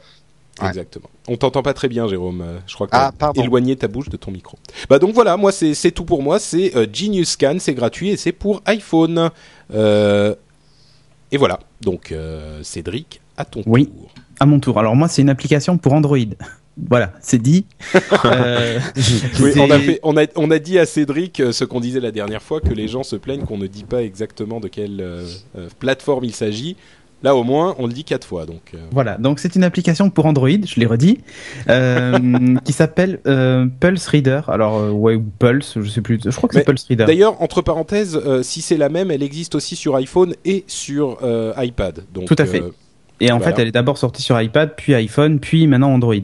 [0.60, 0.68] Ouais.
[0.68, 1.08] Exactement.
[1.28, 2.40] On t'entend pas très bien, Jérôme.
[2.40, 4.58] Euh, Je crois que Ah, t'as éloigné ta bouche de ton micro.
[4.90, 6.38] Bah donc voilà, moi c'est tout pour moi.
[6.38, 9.30] C'est euh, Genius Scan, c'est gratuit et c'est pour iPhone.
[9.74, 10.34] Euh,
[11.30, 11.60] et voilà.
[11.80, 13.86] Donc euh, Cédric, à ton Oui.
[13.86, 14.10] tour.
[14.40, 14.78] À mon tour.
[14.78, 16.18] Alors moi, c'est une application pour Android.
[16.88, 17.66] Voilà, c'est dit.
[18.24, 18.78] Euh,
[19.40, 22.12] Oui, on a, fait, on, a, on a dit à Cédric ce qu'on disait la
[22.12, 25.04] dernière fois, que les gens se plaignent qu'on ne dit pas exactement de quelle
[25.80, 26.76] plateforme il s'agit.
[27.22, 28.46] Là, au moins, on le dit quatre fois.
[28.46, 31.18] Donc, euh, Voilà, donc c'est une application pour Android, je l'ai redit,
[31.68, 34.42] euh, qui s'appelle euh, Pulse Reader.
[34.48, 36.20] Alors, euh, ouais, Pulse, je sais plus.
[36.24, 37.06] Je crois que c'est Pulse Reader.
[37.06, 41.18] D'ailleurs, entre parenthèses, si c'est la même, elle existe aussi sur iPhone et sur
[41.56, 42.04] iPad.
[42.14, 42.62] Donc, Tout à fait.
[43.20, 43.52] Et en Voilà.
[43.56, 46.14] fait, elle est d'abord sortie sur iPad, puis iPhone, puis maintenant Android.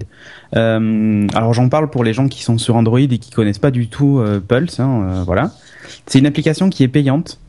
[0.55, 3.73] Euh, alors j'en parle pour les gens qui sont sur Android et qui connaissent pas
[3.73, 4.79] du tout euh, Pulse.
[4.79, 5.51] Hein, euh, voilà,
[6.07, 7.41] c'est une application qui est payante,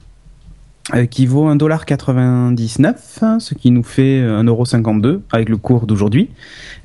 [0.94, 6.30] euh, qui vaut 1,99$, hein, ce qui nous fait 1,52€ avec le cours d'aujourd'hui.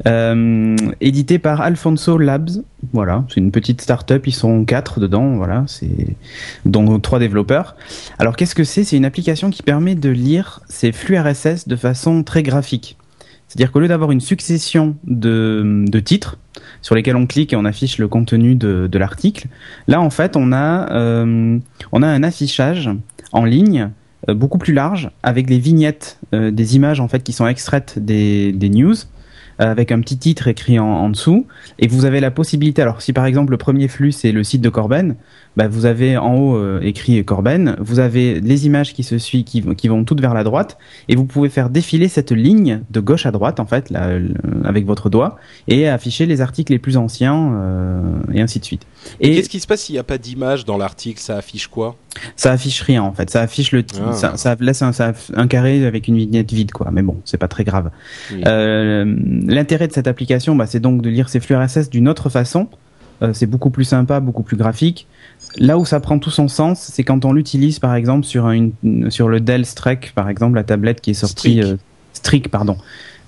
[0.07, 2.51] Euh, édité par Alfonso Labs.
[2.93, 4.27] Voilà, c'est une petite start-up.
[4.27, 5.37] Ils sont quatre dedans.
[5.37, 6.17] Voilà, c'est
[6.65, 7.77] dont trois développeurs.
[8.19, 8.85] Alors qu'est-ce que c'est?
[8.85, 12.97] C'est une application qui permet de lire ces flux RSS de façon très graphique.
[13.51, 16.39] C'est-à-dire qu'au lieu d'avoir une succession de, de titres
[16.83, 19.49] sur lesquels on clique et on affiche le contenu de, de l'article,
[19.89, 21.59] là en fait on a, euh,
[21.91, 22.89] on a un affichage
[23.33, 23.91] en ligne
[24.29, 27.99] euh, beaucoup plus large avec les vignettes euh, des images en fait qui sont extraites
[27.99, 28.95] des, des news
[29.61, 31.47] euh, avec un petit titre écrit en, dessous.
[31.79, 34.61] Et vous avez la possibilité alors si par exemple le premier flux c'est le site
[34.61, 35.17] de Corben
[35.57, 39.89] bah, vous avez en haut écrit Corben, vous avez les images qui se suivent, qui,
[39.89, 43.33] vont- toutes vers la droite, et vous pouvez faire défiler cette ligne de gauche à
[43.33, 43.93] droite, en fait,
[44.63, 48.87] avec votre doigt, et afficher les articles les plus anciens, et ainsi de suite.
[49.19, 51.21] et Et qu'est-ce qui se passe s'il n'y a pas d'image dans l'article?
[51.21, 51.97] Ça affiche quoi?
[52.37, 53.31] Ça affiche rien, en fait.
[53.31, 54.13] Ça affiche le, Ah.
[54.13, 56.91] ça, ça laisse un, ça- un carré avec une vignette vide, quoi.
[56.93, 57.91] Mais bon, c'est pas très grave.
[58.33, 58.43] Oui.
[58.47, 62.29] Euh, L'intérêt de cette application, bah, c'est donc de lire ces flux RSS d'une autre
[62.29, 62.69] façon.
[63.23, 65.07] Euh, c'est beaucoup plus sympa, beaucoup plus graphique.
[65.59, 68.73] Là où ça prend tout son sens, c'est quand on l'utilise par exemple sur, une,
[69.11, 71.61] sur le Dell Strike, par exemple, la tablette qui est sortie.
[72.21, 72.77] Euh, Streak, pardon.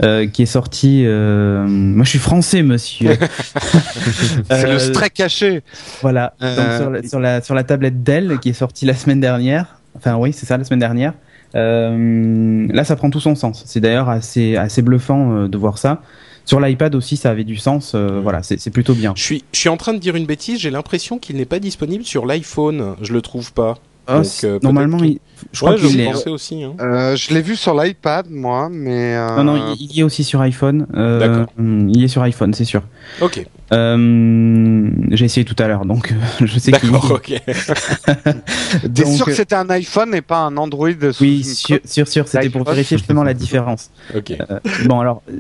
[0.03, 1.05] Euh, qui est sortie.
[1.07, 3.11] euh, Moi, je suis français, monsieur.
[4.51, 5.63] C'est Euh, le stray caché.
[6.01, 6.35] voilà.
[6.43, 9.21] Euh, Donc, sur, la, sur, la, sur la tablette Dell qui est sortie la semaine
[9.21, 9.77] dernière.
[9.97, 11.13] Enfin, oui, c'est ça, la semaine dernière.
[11.55, 13.63] Euh, là, ça prend tout son sens.
[13.67, 16.03] C'est d'ailleurs assez, assez bluffant euh, de voir ça.
[16.45, 17.93] Sur l'iPad aussi, ça avait du sens.
[17.95, 19.13] euh, Voilà, c'est c'est plutôt bien.
[19.17, 21.61] je suis, je suis en train de dire une bêtise, j'ai l'impression qu'il n'est pas
[21.61, 22.97] disponible sur l'iPhone.
[23.01, 23.79] Je le trouve pas.
[24.07, 25.21] Ah, Donc, euh, normalement, il-
[25.53, 26.05] je crois ouais, qu'il est.
[26.13, 26.63] pensais aussi.
[26.65, 26.73] Hein.
[26.81, 29.17] Euh, je l'ai vu sur l'iPad, moi, mais.
[29.17, 30.87] euh, Non, non, il, est aussi sur iPhone.
[30.95, 31.53] Euh, D'accord.
[31.59, 32.83] Il y est sur iPhone, c'est sûr.
[33.21, 37.33] Ok, Euh, J'ai essayé tout à l'heure, donc je sais qu'il d'accord, ok.
[38.95, 42.07] T'es sûr que euh, c'était un iPhone et pas un Android sous Oui, sûr, sûr,
[42.09, 43.91] sûr, c'était pour vérifier justement la différence.
[44.15, 44.33] ok.
[44.33, 45.23] Euh, bon, alors.
[45.27, 45.33] que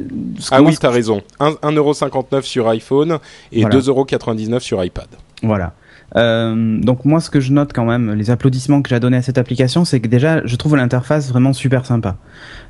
[0.51, 1.23] Ah oui, t'as raison.
[1.41, 3.19] Un- 1,59€ sur iPhone
[3.53, 3.77] et Voilà.
[3.81, 5.07] 2,99€ sur iPad.
[5.43, 5.75] Voilà.
[6.17, 9.23] Euh, donc moi, ce que je note quand même, les applaudissements que j'ai donnés à
[9.23, 12.17] cette application, c'est que déjà, je trouve l'interface vraiment super sympa.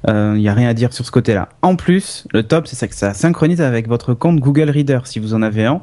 [0.09, 1.49] Il n'y a rien à dire sur ce côté-là.
[1.63, 5.35] En plus, le top, c'est que ça synchronise avec votre compte Google Reader, si vous
[5.35, 5.83] en avez un.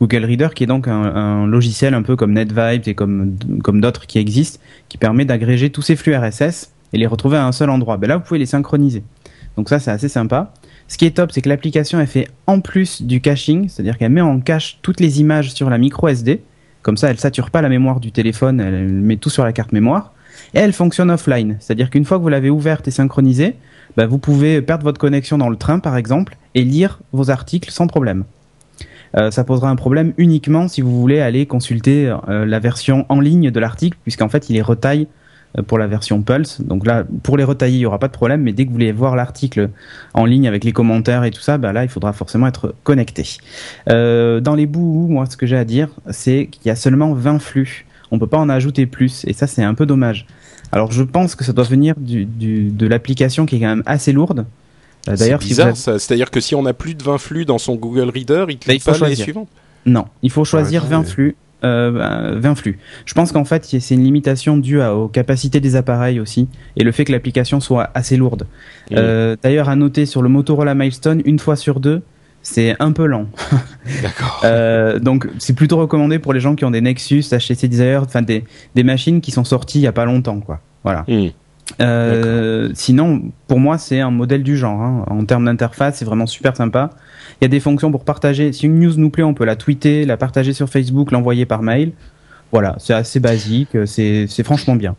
[0.00, 3.80] Google Reader, qui est donc un, un logiciel un peu comme NetVibes et comme, comme
[3.80, 7.52] d'autres qui existent, qui permet d'agréger tous ces flux RSS et les retrouver à un
[7.52, 7.96] seul endroit.
[7.96, 9.02] Ben là, vous pouvez les synchroniser.
[9.56, 10.52] Donc ça, c'est assez sympa.
[10.86, 14.12] Ce qui est top, c'est que l'application, elle fait en plus du caching, c'est-à-dire qu'elle
[14.12, 16.42] met en cache toutes les images sur la micro SD.
[16.82, 19.72] Comme ça, elle sature pas la mémoire du téléphone, elle met tout sur la carte
[19.72, 20.12] mémoire.
[20.54, 23.56] Et elle fonctionne offline, c'est-à-dire qu'une fois que vous l'avez ouverte et synchronisée,
[23.96, 27.70] bah, vous pouvez perdre votre connexion dans le train, par exemple, et lire vos articles
[27.70, 28.24] sans problème.
[29.16, 33.20] Euh, ça posera un problème uniquement si vous voulez aller consulter euh, la version en
[33.20, 35.08] ligne de l'article, puisqu'en fait, il est retaille
[35.66, 36.60] pour la version Pulse.
[36.60, 38.74] Donc là, pour les retailler, il n'y aura pas de problème, mais dès que vous
[38.74, 39.70] voulez voir l'article
[40.14, 43.24] en ligne avec les commentaires et tout ça, bah là, il faudra forcément être connecté.
[43.88, 47.12] Euh, dans les bouts, moi, ce que j'ai à dire, c'est qu'il y a seulement
[47.14, 47.86] 20 flux.
[48.10, 50.26] On peut pas en ajouter plus, et ça, c'est un peu dommage.
[50.72, 53.82] Alors, je pense que ça doit venir du, du- de l'application qui est quand même
[53.86, 54.40] assez lourde.
[55.08, 55.98] Euh, C'est D'ailleurs, si vous bizarre, avez- ça.
[55.98, 58.60] C'est-à-dire que si on a plus de 20 flux dans son Google Reader, il Bah,
[58.60, 59.24] clique faut pas les choisir.
[59.24, 59.48] suivantes.
[59.86, 61.36] Non, il faut choisir Ouais, 20 c'est- flux.
[61.64, 62.78] Euh, bah, 20 flux.
[63.04, 66.84] Je pense qu'en fait, c'est une limitation due à- aux capacités des appareils aussi et
[66.84, 68.46] le fait que l'application soit assez lourde.
[68.92, 72.02] Euh, D'ailleurs, à noter sur le Motorola Milestone, une fois sur deux,
[72.42, 73.26] c'est un peu lent.
[74.02, 74.40] D'accord.
[74.44, 78.22] Euh, donc, c'est plutôt recommandé pour les gens qui ont des Nexus, HTC Desire, enfin
[78.22, 78.44] des,
[78.76, 80.60] des machines qui sont sorties il y a pas longtemps, quoi.
[80.84, 81.04] Voilà.
[81.08, 81.28] Mm.
[81.80, 84.80] Euh, sinon, pour moi, c'est un modèle du genre.
[84.80, 85.04] hein.
[85.08, 86.90] En termes d'interface, c'est vraiment super sympa.
[87.40, 88.52] Il y a des fonctions pour partager.
[88.52, 91.62] Si une news nous plaît, on peut la tweeter, la partager sur Facebook, l'envoyer par
[91.62, 91.92] mail.
[92.52, 93.76] Voilà, c'est assez basique.
[93.86, 94.96] C'est c'est franchement bien.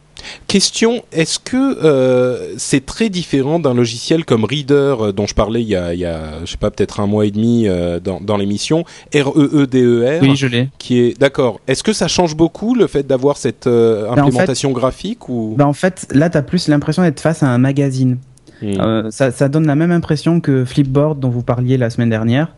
[0.47, 5.62] Question, est-ce que euh, c'est très différent d'un logiciel comme Reader euh, dont je parlais
[5.62, 7.99] il y a, il y a je sais pas, peut-être un mois et demi euh,
[7.99, 10.69] dans, dans l'émission, R-E-E-D-E-R, Oui, je l'ai.
[10.77, 11.19] qui est...
[11.19, 11.60] D'accord.
[11.67, 15.55] Est-ce que ça change beaucoup le fait d'avoir cette Ben, en fait- implémentation graphique ou...
[15.58, 18.17] Bah, en fait, là, t'as plus l'impression d'être face à un magazine.
[18.62, 19.10] Hmm.
[19.10, 22.49] Ça, ça donne la même impression que Flipboard dont vous parliez la semaine dernière.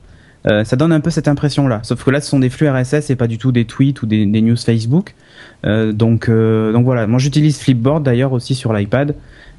[0.63, 1.81] Ça donne un peu cette impression-là.
[1.83, 4.07] Sauf que là, ce sont des flux RSS et pas du tout des tweets ou
[4.07, 5.13] des, des news Facebook.
[5.65, 7.07] Euh, donc, euh, donc voilà.
[7.07, 9.15] Moi, j'utilise Flipboard d'ailleurs aussi sur l'iPad.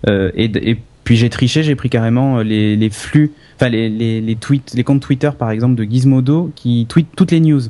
[0.08, 4.20] Euh, et, et puis j'ai triché, j'ai pris carrément les, les flux, enfin les, les,
[4.20, 7.60] les tweets, les comptes Twitter par exemple de Gizmodo qui tweetent toutes les news.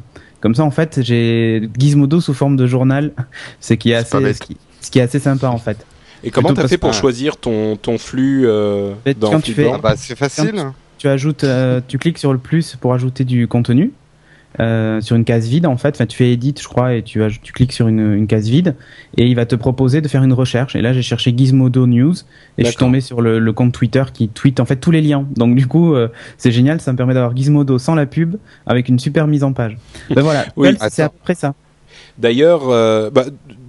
[0.41, 3.13] Comme ça, en fait, j'ai Gizmodo sous forme de journal,
[3.61, 5.85] ce qui est C'est pas assez, ce qui, ce qui est assez sympa en fait.
[6.25, 9.73] Et comment t'as fait pour choisir ton, ton flux euh, dans quand tu fais- Ah
[9.73, 10.55] Flipboard bah c'est facile.
[10.99, 13.93] tu ajoutes, euh, tu cliques sur le plus pour ajouter du contenu
[14.61, 15.95] euh, sur une case vide en fait.
[15.95, 18.49] Enfin, tu fais edit, je crois, et tu, aj- tu cliques sur une, une case
[18.49, 18.75] vide
[19.17, 20.77] et il va te proposer de faire une recherche.
[20.77, 22.15] Et là, j'ai cherché Gizmodo News
[22.59, 25.01] et je suis tombé sur le, le compte Twitter qui tweet en fait tous les
[25.01, 25.27] liens.
[25.37, 26.81] Donc du coup, euh, c'est génial.
[26.81, 28.37] Ça me permet d'avoir Gizmodo sans la pub
[28.67, 29.77] avec une super mise en page.
[30.15, 31.15] Ben voilà, Oui, c'est à attends.
[31.15, 31.55] peu près ça.
[32.19, 33.25] D'ailleurs, euh, bah,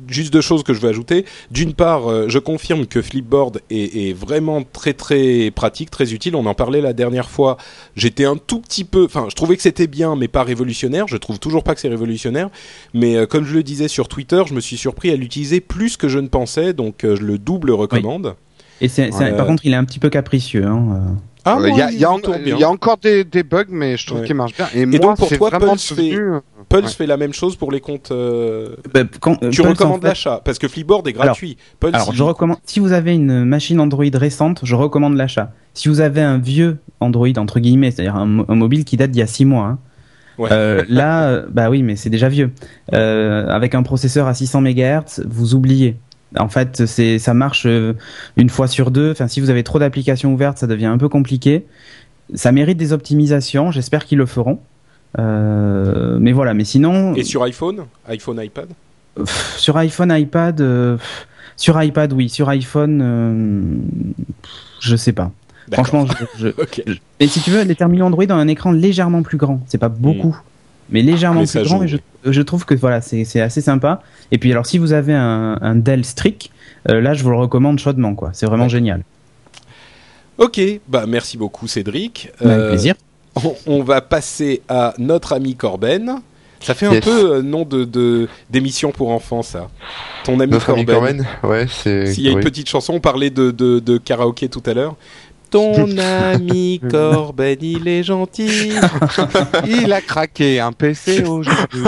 [0.08, 1.26] juste deux choses que je veux ajouter.
[1.52, 6.36] D'une part, euh, je confirme que Flipboard est, est vraiment très très pratique, très utile.
[6.36, 7.58] On en parlait la dernière fois.
[7.96, 11.08] J'étais un tout petit peu, enfin, je trouvais que c'était bien, mais pas révolutionnaire.
[11.08, 12.50] Je trouve toujours pas que c'est révolutionnaire.
[12.94, 15.98] Mais euh, comme je le disais sur Twitter, je me suis surpris à l'utiliser plus
[15.98, 18.36] que je ne pensais, donc euh, je le double recommande.
[18.82, 19.36] Et c'est, c'est- Ouais.
[19.38, 20.66] par contre, il est un petit peu capricieux.
[20.66, 21.16] Hein.
[21.46, 21.50] Euh.
[21.52, 24.26] Ah, Euh, Il y, a, y y encore des, des bugs, mais je trouve Ouais.
[24.26, 24.68] qu'il marche bien.
[24.74, 26.40] Et, donc, moi, pour c'est toi, vraiment Pulse fait- devenu...
[26.70, 26.90] Pulse Ouais.
[26.92, 28.12] fait la même chose pour les comptes.
[28.12, 28.76] euh,
[29.20, 31.58] quand- euh, Tu Pulse, en recommandes fait- l'achat parce que Flipboard est gratuit.
[31.80, 32.58] Pulse, Alors, il- je recommande.
[32.66, 35.52] Si vous avez une machine Android récente, je recommande l'achat.
[35.74, 39.12] Si vous avez un vieux Android entre guillemets, c'est-à-dire un, mo- un mobile qui date
[39.12, 39.80] d'il y a 6 mois, hein,
[40.40, 40.50] Ouais.
[40.52, 42.52] euh, là, euh, bah oui, mais c'est déjà vieux.
[42.94, 45.98] Euh, avec un processeur à 600 MHz, vous oubliez.
[46.38, 47.94] En fait, c'est ça marche euh,
[48.38, 49.12] une fois sur deux.
[49.12, 51.66] Enfin, si vous avez trop d'applications ouvertes, ça devient un peu compliqué.
[52.34, 53.72] Ça mérite des optimisations.
[53.72, 54.60] J'espère qu'ils le feront.
[55.20, 56.54] Euh, mais voilà.
[56.54, 58.68] Mais sinon, Et sur iPhone, iPhone, iPad?
[59.16, 62.30] Pff, sur iPhone, iPad, euh, pff, sur iPad, oui.
[62.30, 63.62] Sur iPhone, euh,
[64.80, 65.32] je sais pas.
[65.72, 66.06] Franchement,
[66.38, 66.50] je.
[67.20, 69.62] Et si tu veux, les terminaux Android ont un écran légèrement plus grand.
[69.68, 70.36] C'est pas beaucoup,
[70.90, 71.78] mais légèrement Mais plus grand.
[71.78, 74.02] joue, Et je, je trouve que voilà, c'est assez sympa.
[74.32, 76.52] Et puis alors, si vous avez un, un Dell Streak,
[76.90, 78.16] euh, là, je vous le recommande chaudement.
[78.16, 78.30] quoi.
[78.34, 78.70] C'est vraiment Ouais.
[78.70, 79.04] génial.
[80.38, 82.32] Ok, bah merci beaucoup Cédric.
[82.40, 82.96] Avec Euh, plaisir.
[83.36, 86.20] On, on va passer à notre ami Corben.
[86.60, 87.04] Ça fait un Yes.
[87.04, 89.70] peu euh, nom de d'émission pour enfants, ça.
[90.24, 91.26] Ton ami Notre ami Corben.
[91.42, 92.06] Corben, ouais, c'est.
[92.08, 94.96] S'il y a une petite chanson, on parlait de, de, de karaoké tout à l'heure.
[95.54, 98.72] Ton ami Corben, il est gentil.
[99.68, 101.84] Il a craqué un PC aujourd'hui.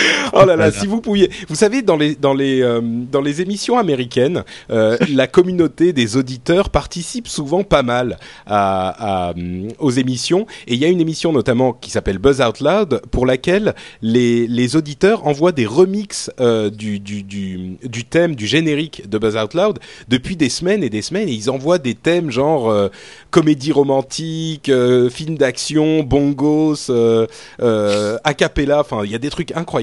[0.32, 3.42] Oh là là, si vous pouviez, vous savez, dans les dans les euh, dans les
[3.42, 9.90] émissions américaines, euh, la communauté des auditeurs participe souvent pas mal à, à, hum, aux
[9.90, 10.46] émissions.
[10.68, 14.46] Et il y a une émission notamment qui s'appelle Buzz Out Loud, pour laquelle les
[14.46, 19.36] les auditeurs envoient des remixes euh, du, du du du thème du générique de Buzz
[19.36, 21.28] Out Loud depuis des semaines et des semaines.
[21.28, 22.88] Et ils envoient des thèmes genre euh,
[23.30, 27.26] comédie romantique, euh, film d'action, bongos, euh,
[27.60, 28.80] euh, a cappella.
[28.80, 29.80] Enfin, il y a des trucs incroyables.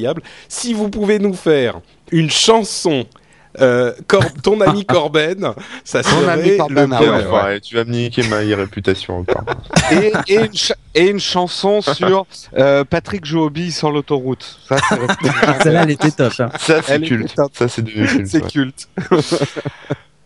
[0.49, 1.79] Si vous pouvez nous faire
[2.11, 3.05] une chanson,
[3.59, 7.43] euh, Cor- ton ami Corben, ça Ton serait ami Corben, le ah Ouais, ouais.
[7.43, 9.43] ouais, tu vas me niquer ma réputation encore.
[9.91, 12.25] et, et, une cha- et une chanson sur
[12.57, 14.59] euh, Patrick billes sur l'autoroute.
[14.67, 14.95] Ça, c'est
[15.63, 16.33] Celle-là, elle était top.
[16.39, 16.49] hein.
[16.59, 17.33] Ça, c'est culte.
[17.53, 18.27] Ça, c'est devenu culte.
[18.27, 18.49] c'est ouais.
[18.49, 18.89] culte.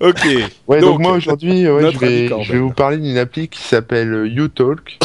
[0.04, 0.26] Ok.
[0.68, 4.12] Ouais, donc, Donc, moi aujourd'hui, ouais, je, je vais vous parler d'une appli qui s'appelle
[4.12, 4.98] euh, YouTalk.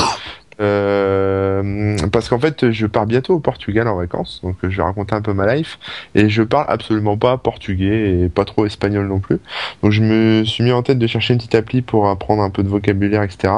[0.60, 5.14] Euh, parce qu'en fait, je pars bientôt au Portugal en vacances, donc je vais raconter
[5.14, 5.78] un peu ma life.
[6.14, 9.38] Et je parle absolument pas portugais et pas trop espagnol non plus.
[9.82, 12.50] Donc je me suis mis en tête de chercher une petite appli pour apprendre un
[12.50, 13.52] peu de vocabulaire, etc.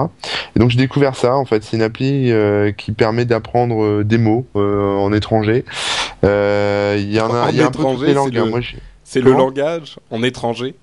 [0.57, 1.37] Et donc j'ai découvert ça.
[1.37, 5.65] En fait, c'est une appli euh, qui permet d'apprendre euh, des mots euh, en étranger.
[6.25, 8.47] Euh, Il y en a, il y a un peu toutes c'est hein.
[8.47, 8.61] Moi,
[9.05, 10.75] C'est le langage en étranger?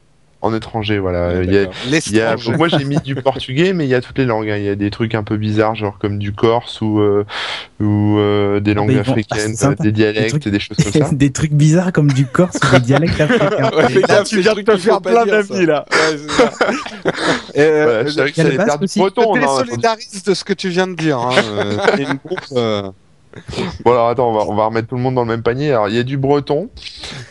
[0.45, 1.29] En étranger, voilà.
[1.29, 1.67] Ouais, Il y a-
[2.07, 4.49] il y a- moi j'ai mis du portugais, mais il y a toutes les langues.
[4.49, 4.57] hein.
[4.57, 7.25] Il y a des trucs un peu bizarres, genre comme du corse ou euh,
[7.81, 10.77] ou euh, des langues ils vont- ah, africaines, euh, des dialectes, trucs- et des choses
[10.77, 11.09] comme ça.
[11.11, 13.71] des trucs bizarres comme du corse ou des dialectes africains.
[13.75, 15.85] Ouais, fais Là, tu viens de te faire plein d'amis, là.
[15.91, 17.11] Ouais.
[17.57, 19.33] Euh, Voilà, je savais que ça allait faire du breton.
[19.35, 21.17] Je te non, désolidarise de ce que tu viens de dire.
[21.17, 21.31] Hein.
[21.57, 22.19] euh, c'est une
[22.57, 22.91] euh,
[23.83, 25.71] Bon alors attends, on va, on va remettre tout le monde dans le même panier.
[25.71, 26.69] Alors il y a du breton,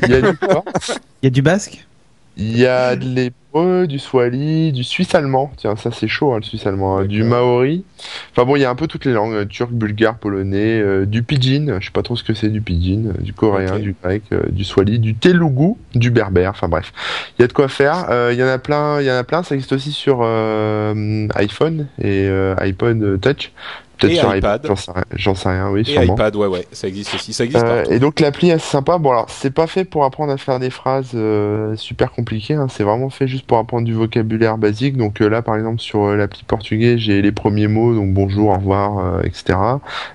[0.03, 1.87] il y a du corse, Il y a du basque?
[2.36, 5.52] Il y a de l'hébreu, du swahili, du suisse allemand.
[5.56, 6.98] Tiens, ça c'est chaud hein, le suisse allemand.
[6.98, 7.04] hein.
[7.04, 7.84] Du maori.
[8.32, 11.06] Enfin bon, il y a un peu toutes les langues euh, turc, bulgare, polonais, euh,
[11.06, 11.78] du pidgin.
[11.80, 14.42] Je sais pas trop ce que c'est du pidgin, euh, du coréen, du grec, euh,
[14.50, 16.50] du swahili, du telugu, du berbère.
[16.50, 16.92] Enfin bref,
[17.38, 18.06] il y a de quoi faire.
[18.10, 19.44] Euh, Il y en a plein, il y en a plein.
[19.44, 23.52] Ça existe aussi sur euh, iPhone et iPod Touch.
[23.98, 24.62] Peut-être Et sur iPad.
[24.66, 26.14] J'en sais, rien- j'en sais rien, oui, Et sûrement.
[26.14, 27.33] iPad, ouais, ouais, ça existe aussi.
[27.33, 28.98] Ça existe Euh, et donc l'appli est assez sympa.
[28.98, 32.54] Bon alors c'est pas fait pour apprendre à faire des phrases euh, super compliquées.
[32.54, 32.66] hein.
[32.68, 34.96] C'est vraiment fait juste pour apprendre du vocabulaire basique.
[34.96, 38.50] Donc euh, là par exemple sur euh, l'appli portugais j'ai les premiers mots donc bonjour,
[38.50, 39.59] au revoir, euh, etc.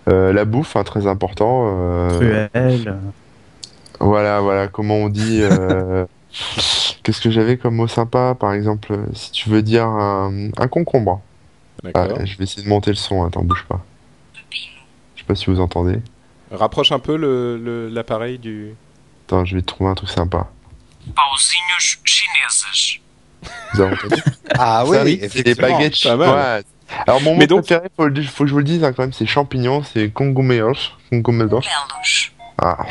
[0.10, 1.66] Euh, la bouffe hein, très important.
[1.78, 2.96] euh, Cruel.
[4.00, 5.40] voilà voilà comment on dit.
[5.42, 6.06] euh,
[7.04, 11.22] Qu'est-ce que j'avais comme mot sympa par exemple si tu veux dire un, un concombre.
[11.94, 13.24] Ah, je vais essayer de monter le son.
[13.26, 13.84] Attends bouge pas.
[14.52, 16.00] Je sais pas si vous entendez.
[16.52, 18.74] Rapproche un peu le- le- l'appareil du.
[19.28, 20.48] Attends je vais trouver un truc sympa.
[21.16, 23.00] Pauzinhos chineses.
[23.74, 24.22] Vous avez entendu?
[24.62, 26.64] Ah oui, c'est des baguettes chinoises.
[27.08, 29.14] Alors mon mot donc- préféré, faut, faut que je vous le dise hein, quand même,
[29.14, 30.74] c'est champignons, c'est congomeos.
[31.12, 31.60] Congomedos.
[31.62, 32.32] Belos.
[32.58, 32.86] Ah,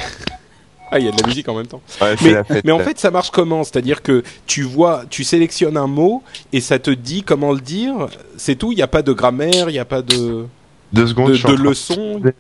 [0.91, 1.83] Ah, il y a de la musique en même temps.
[2.01, 2.65] ouais, Mais, la fête.
[2.65, 3.65] mais en fait, ça marche comment?
[3.65, 6.23] C'est-à-dire que tu vois, tu sélectionnes un mot
[6.53, 8.09] et ça te dit comment le dire.
[8.37, 8.73] C'est tout.
[8.73, 10.47] Il n'y a pas de grammaire, il n'y a pas de,
[10.93, 12.35] deux secondes, de, je suis de.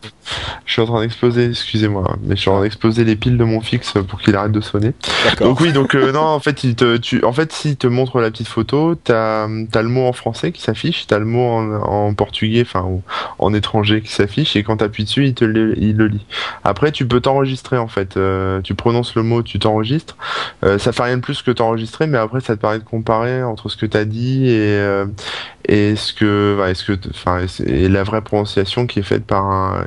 [0.64, 3.36] Je suis en train d'exploser, excusez-moi, hein, mais je suis en train d'exploser les piles
[3.36, 4.92] de mon fixe pour qu'il arrête de sonner.
[5.40, 8.20] Donc oui, donc euh, non, en fait, il te, tu, en fait, s'il te montre
[8.20, 11.72] la petite photo, t'as, as le mot en français qui s'affiche, t'as le mot en,
[11.82, 13.02] en portugais, enfin, ou
[13.38, 16.26] en étranger qui s'affiche, et quand t'appuies dessus, il te le, il le lit.
[16.64, 18.16] Après, tu peux t'enregistrer en fait.
[18.16, 20.16] Euh, tu prononces le mot, tu t'enregistres.
[20.64, 23.42] Euh, ça fait rien de plus que t'enregistrer, mais après, ça te permet de comparer
[23.42, 25.06] entre ce que t'as dit et euh,
[25.70, 26.56] et ce que,
[27.10, 28.37] enfin, et la vraie prononciation
[28.86, 29.84] qui est faite par un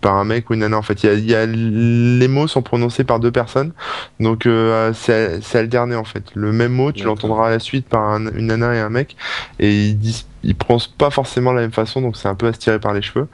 [0.00, 0.76] par un mec ou une nana.
[0.78, 3.72] En fait, il y a, il y a les mots sont prononcés par deux personnes,
[4.20, 6.24] donc euh, c'est alterné en fait.
[6.34, 9.16] Le même mot, tu l'entendras à la suite par un- une nana et un mec,
[9.58, 12.52] et ils disent, ils prononcent pas forcément la même façon, donc c'est un peu à
[12.52, 13.28] se tirer par les cheveux.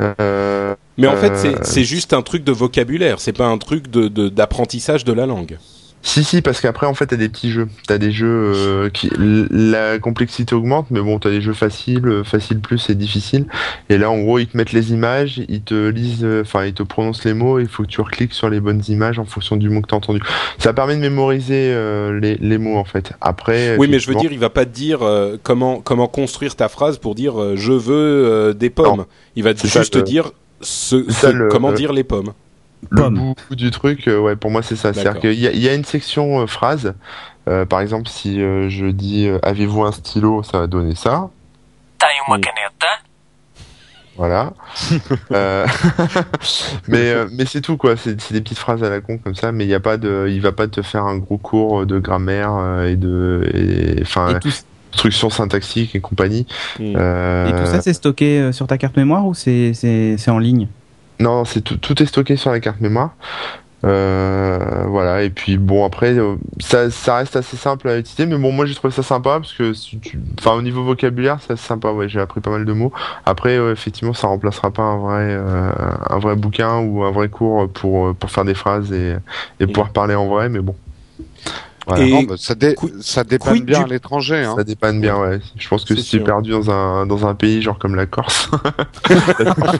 [0.00, 3.20] Euh, Mais en fait, euh, c'est- c'est juste un truc de vocabulaire.
[3.20, 5.58] C'est pas un truc de de- d'apprentissage de la langue.
[6.02, 9.10] Si si parce qu'après en fait t'as des petits jeux, t'as des jeux euh, qui
[9.18, 13.46] la complexité augmente mais bon t'as des jeux faciles, euh, facile plus et difficile
[13.88, 16.74] et là en gros ils te mettent les images, ils te lisent, euh, enfin ils
[16.74, 19.56] te prononcent les mots, il faut que tu recliques sur les bonnes images en fonction
[19.56, 20.20] du mot que t'as entendu.
[20.58, 23.12] Ça permet de mémoriser euh, les, les mots en fait.
[23.20, 26.56] Après Oui, mais je veux dire, il va pas te dire euh, comment comment construire
[26.56, 28.98] ta phrase pour dire euh, je veux euh, des pommes.
[28.98, 29.06] Non.
[29.36, 32.32] Il va juste te dire ce, comment dire les pommes.
[33.10, 33.16] Le
[33.48, 34.92] bout du truc, euh, ouais, pour moi c'est ça.
[34.92, 36.94] C'est-à-dire qu'il y a, il y a une section euh, phrase.
[37.48, 41.30] Euh, par exemple, si euh, je dis euh, avez-vous un stylo, ça va donner ça.
[44.16, 44.52] Voilà.
[45.32, 45.66] Euh,
[46.88, 47.96] mais euh, mais c'est tout quoi.
[47.96, 49.50] C'est des petites phrases à la con comme ça.
[49.52, 51.98] Mais il y a pas de, il va pas te faire un gros cours de
[51.98, 54.38] grammaire euh, et de, enfin,
[54.92, 56.46] instructions syntaxiques et compagnie.
[57.48, 60.68] Et tout ça, c'est stocké sur ta carte mémoire ou c'est c'est- c'est en ligne?
[61.22, 63.10] Non, c'est tout, tout est stocké sur la carte mémoire.
[63.84, 68.38] Euh, voilà, et puis bon après euh, ça, ça reste assez simple à utiliser, mais
[68.40, 71.56] bon moi j'ai trouvé ça sympa parce que si tu, enfin au niveau vocabulaire c'est
[71.56, 72.92] sympa, ouais j'ai appris pas mal de mots.
[73.26, 75.72] Après effectivement ça remplacera pas un vrai euh,
[76.10, 79.16] un vrai bouquin ou un vrai cours pour pour faire des phrases et,
[79.58, 80.76] et pouvoir parler en vrai, mais bon.
[81.86, 82.04] Voilà.
[82.04, 84.44] Et Non, ça, dé- ça dépanne bien du- à l'étranger.
[84.44, 84.54] Hein.
[84.56, 85.40] Ça dépanne bien, ouais.
[85.56, 88.06] Je pense que si tu es perdu dans un, dans un pays genre comme la
[88.06, 88.48] Corse,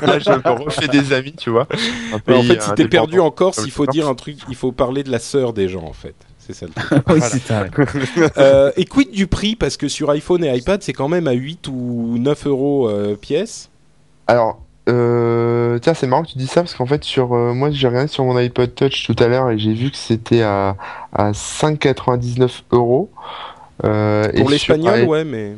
[0.02, 1.66] là je me refais des amis, tu vois.
[2.12, 2.88] Un en fait, si t'es indépendant.
[2.88, 5.68] perdu en Corse, il faut dire un truc, il faut parler de la sœur des
[5.68, 6.14] gens en fait.
[6.38, 7.02] C'est ça le truc.
[8.16, 8.22] Oui.
[8.36, 9.54] Euh, et quid du prix?
[9.54, 13.14] Parce que sur iPhone et iPad, c'est quand même à 8 ou 9 euros euh,
[13.14, 13.70] pièce.
[14.26, 17.70] Alors, euh, tiens, c'est marrant que tu dis ça parce qu'en fait, sur euh, moi,
[17.70, 20.76] j'ai regardé sur mon iPod Touch tout à l'heure et j'ai vu que c'était à,
[21.12, 23.10] à 5,99 euros.
[23.84, 25.52] Euh, Pour sur l'espagnol, i- ouais, mais.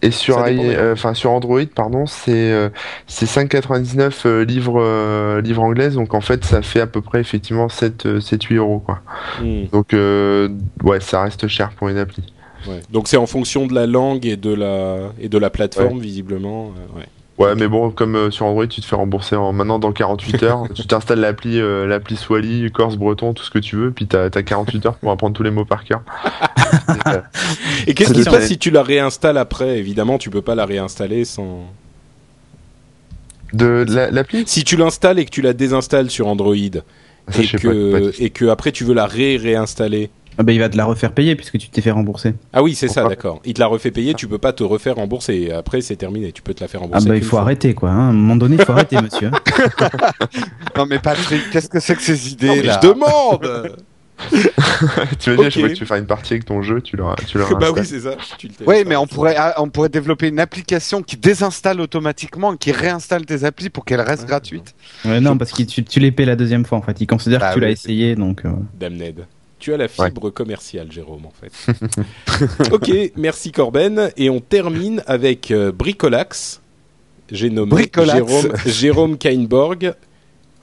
[0.00, 2.70] Et sur, euh, enfin sur Android, pardon, c'est
[3.08, 5.96] c'est 5,99 euh, livres livres anglaises.
[5.96, 9.00] Donc en fait, ça fait à peu près effectivement 7 euh, 7 8 euros quoi.
[9.42, 12.22] Hmm, Donc ouais, ça reste cher pour une appli.
[12.68, 12.80] ouais.
[12.90, 16.66] Donc c'est en fonction de la langue et de la et de la plateforme visiblement.
[16.96, 17.06] ouais.
[17.38, 20.42] Ouais, mais bon, comme euh, sur Android, tu te fais rembourser en maintenant dans 48
[20.42, 20.64] heures.
[20.74, 24.24] tu t'installes l'appli euh, l'appli Swally, Corse, Breton, tout ce que tu veux, puis t'as
[24.24, 26.02] as 48 heures pour apprendre tous les mots par cœur.
[27.86, 29.78] Et qu'est-ce qui se passe si tu la réinstalles après?
[29.78, 31.64] Évidemment, tu peux pas la réinstaller sans.
[33.52, 34.44] De la- l'appli?
[34.46, 36.54] Si tu l'installes et que tu la désinstalles sur Android
[37.28, 40.10] Ça, et que pas, pas et que après tu veux la ré-réinstaller.
[40.38, 42.34] Ah bah, il va te la refaire payer puisque tu t'es fait rembourser.
[42.52, 43.40] Ah oui, c'est ça, d'accord.
[43.44, 45.50] Il te la refait payer, tu peux pas te refaire rembourser.
[45.52, 47.08] Après, c'est terminé, tu peux te la faire Ah rembourser.
[47.08, 47.40] bah il faut fois.
[47.40, 47.90] arrêter quoi.
[47.90, 47.98] hein.
[47.98, 49.30] À un moment donné, il faut arrêter monsieur.
[50.76, 53.76] Non mais Patrick, qu'est-ce que c'est que ces Non, idées mais là je demande
[55.18, 56.96] Tu veux dire, je pas que tu veux faire une partie avec ton jeu, tu
[56.96, 58.16] leur, tu leur Bah oui, c'est ça.
[58.36, 62.56] Tu Oui, mais on pourrait, ah, on pourrait développer une application qui désinstalle automatiquement, et
[62.58, 64.74] qui réinstalle tes applis pour qu'elles restent Ouais, gratuites.
[65.04, 67.00] Ouais, non, parce que tu, tu les paies la deuxième fois en fait.
[67.00, 68.44] Il considère Bah que tu l'as essayé donc.
[68.44, 69.24] euh, Damned.
[69.58, 71.52] Tu as la fibre commerciale, Jérôme, en fait.
[72.72, 74.10] ok, merci Corben.
[74.16, 76.60] Et on termine avec euh, Bricolax.
[77.30, 78.16] J'ai nommé Bricolax.
[78.16, 79.94] Jérôme, Jérôme Kainborg.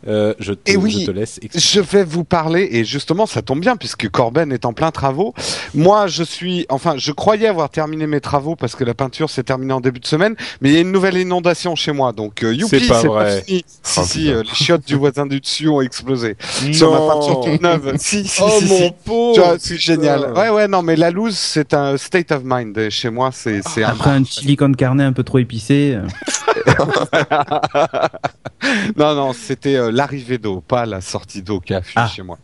[0.08, 1.00] Euh, je, te, Eh oui.
[1.02, 1.60] je te laisse expliquer.
[1.60, 5.34] Je vais vous parler, et justement, ça tombe bien, puisque Corben est en plein travaux.
[5.74, 9.44] Moi, je suis, enfin, je croyais avoir terminé mes travaux parce que la peinture s'est
[9.44, 12.44] terminée en début de semaine, mais il y a une nouvelle inondation chez moi, donc
[12.44, 13.42] euh, youpi, C'est pas vrai.
[13.46, 13.66] fini.
[13.84, 14.32] Si, Oh, si, putain.
[14.34, 16.36] euh, les chiottes du voisin du dessus ont explosé.
[16.72, 17.94] Sur ma peinture toute neuve.
[18.00, 18.92] Si, si, Oh si, mon si.
[19.06, 20.34] pauvre c'est génial.
[20.36, 22.78] Ouais, ouais, non, mais la loose, c'est un state of mind.
[22.78, 25.98] Et Chez moi, c'est, c'est un Après un chili con carne un peu trop épicé.
[28.96, 32.08] Non, non, c'était euh, l'arrivée d'eau, pas la sortie d'eau qui a fui Ah.
[32.08, 32.40] chez moi.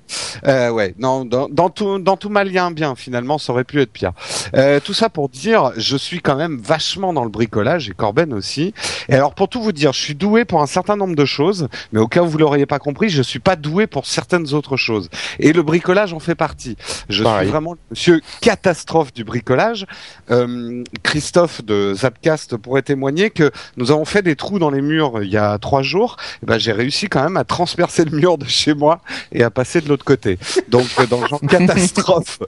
[0.45, 3.91] Euh, ouais, non, dans, dans tout, dans tout malien bien, finalement, ça aurait pu être
[3.91, 4.11] pire.
[4.55, 8.33] Euh, tout ça pour dire, je suis quand même vachement dans le bricolage et Corben
[8.33, 8.73] aussi.
[9.09, 11.67] Et alors, pour tout vous dire, je suis doué pour un certain nombre de choses,
[11.91, 14.77] mais au cas où vous l'auriez pas compris, je suis pas doué pour certaines autres
[14.77, 15.09] choses.
[15.39, 16.77] Et le bricolage en fait partie.
[17.09, 17.45] Je Pareil.
[17.45, 19.85] suis vraiment monsieur catastrophe du bricolage.
[20.29, 25.23] Euh, Christophe de Zapcast pourrait témoigner que nous avons fait des trous dans les murs
[25.23, 26.17] il y a trois jours.
[26.43, 28.99] Et ben, j'ai réussi quand même à transpercer le mur de chez moi
[29.31, 30.37] et à passer de l'autre côté.
[30.69, 32.39] Donc, euh, dans le genre catastrophe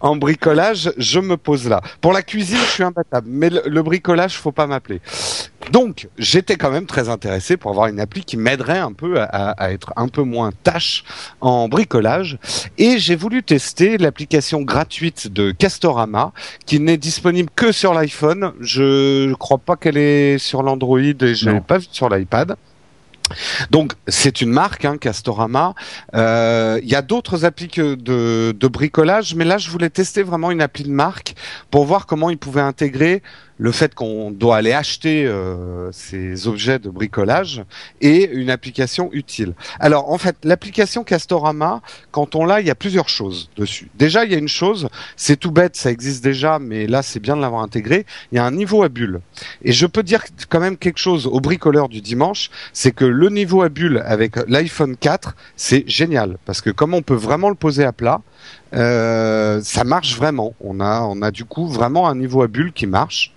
[0.00, 1.80] en bricolage, je me pose là.
[2.00, 5.00] Pour la cuisine, je suis imbattable, mais le, le bricolage, faut pas m'appeler.
[5.72, 9.72] Donc, j'étais quand même très intéressé pour avoir une appli qui m'aiderait un peu à
[9.72, 11.02] être un peu moins tâche
[11.40, 12.38] en bricolage.
[12.78, 16.32] Et j'ai voulu tester l'application gratuite de Castorama,
[16.66, 18.52] qui n'est disponible que sur l'iPhone.
[18.60, 20.75] Je ne crois pas qu'elle est sur l'Android
[21.22, 22.56] et je l'ai pas vue sur l'iPad.
[23.70, 25.74] Donc c'est une marque, hein, Castorama.
[26.14, 27.96] Euh, Il y a d'autres applis de,
[28.52, 31.34] de bricolage, mais là je voulais tester vraiment une appli de marque
[31.70, 33.22] pour voir comment ils pouvaient intégrer
[33.58, 37.62] le fait qu'on doit aller acheter euh, ces objets de bricolage
[38.00, 39.54] et une application utile.
[39.80, 41.80] Alors en fait, l'application Castorama,
[42.10, 43.90] quand on l'a, il y a plusieurs choses dessus.
[43.94, 47.20] Déjà, il y a une chose, c'est tout bête, ça existe déjà, mais là c'est
[47.20, 48.04] bien de l'avoir intégré.
[48.32, 49.20] Il y a un niveau à bulles.
[49.62, 53.28] Et je peux dire quand même quelque chose au bricoleur du dimanche, c'est que le
[53.30, 57.54] niveau à bulles avec l'iPhone 4, c'est génial parce que comme on peut vraiment le
[57.54, 58.20] poser à plat,
[58.76, 60.54] euh, ça marche vraiment.
[60.60, 63.32] On a, on a du coup vraiment un niveau à bulles qui marche.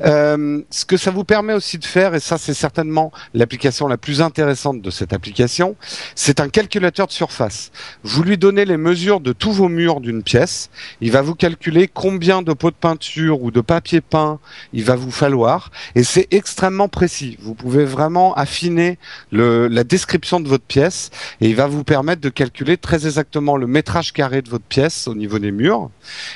[0.00, 3.96] Euh, ce que ça vous permet aussi de faire, et ça c'est certainement l'application la
[3.96, 5.76] plus intéressante de cette application,
[6.14, 7.70] c'est un calculateur de surface.
[8.02, 10.70] Vous lui donnez les mesures de tous vos murs d'une pièce.
[11.00, 14.38] Il va vous calculer combien de pots de peinture ou de papier peint
[14.72, 17.38] il va vous falloir, et c'est extrêmement précis.
[17.40, 18.98] Vous pouvez vraiment affiner
[19.30, 23.56] le, la description de votre pièce, et il va vous permettre de calculer très exactement
[23.56, 25.90] le métrage carré de votre pièce au niveau des murs,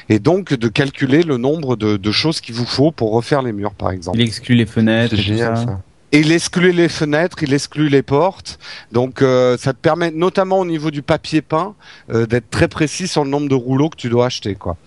[0.09, 3.53] et donc de calculer le nombre de, de choses qu'il vous faut pour refaire les
[3.53, 4.19] murs, par exemple.
[4.19, 5.17] Il exclut les fenêtres.
[5.17, 5.65] C'est génial ça.
[5.65, 5.81] ça.
[6.17, 8.59] Et il exclut les fenêtres, il exclut les portes.
[8.91, 11.75] Donc euh, ça te permet, notamment au niveau du papier peint,
[12.09, 14.55] euh, d'être très précis sur le nombre de rouleaux que tu dois acheter.
[14.55, 14.79] Quoi.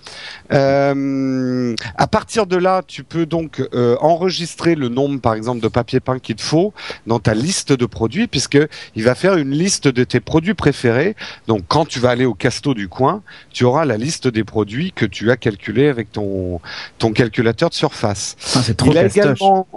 [0.54, 5.68] Euh, à partir de là, tu peux donc euh, enregistrer le nombre, par exemple, de
[5.68, 6.74] papier peint qu'il te faut
[7.06, 8.58] dans ta liste de produits, puisque
[8.96, 11.16] il va faire une liste de tes produits préférés.
[11.46, 13.22] Donc quand tu vas aller au casto du coin,
[13.52, 16.60] tu auras la liste des produits que tu as calculés avec ton
[16.98, 18.36] ton calculateur de surface.
[18.56, 19.68] Ah, c'est trop Il a également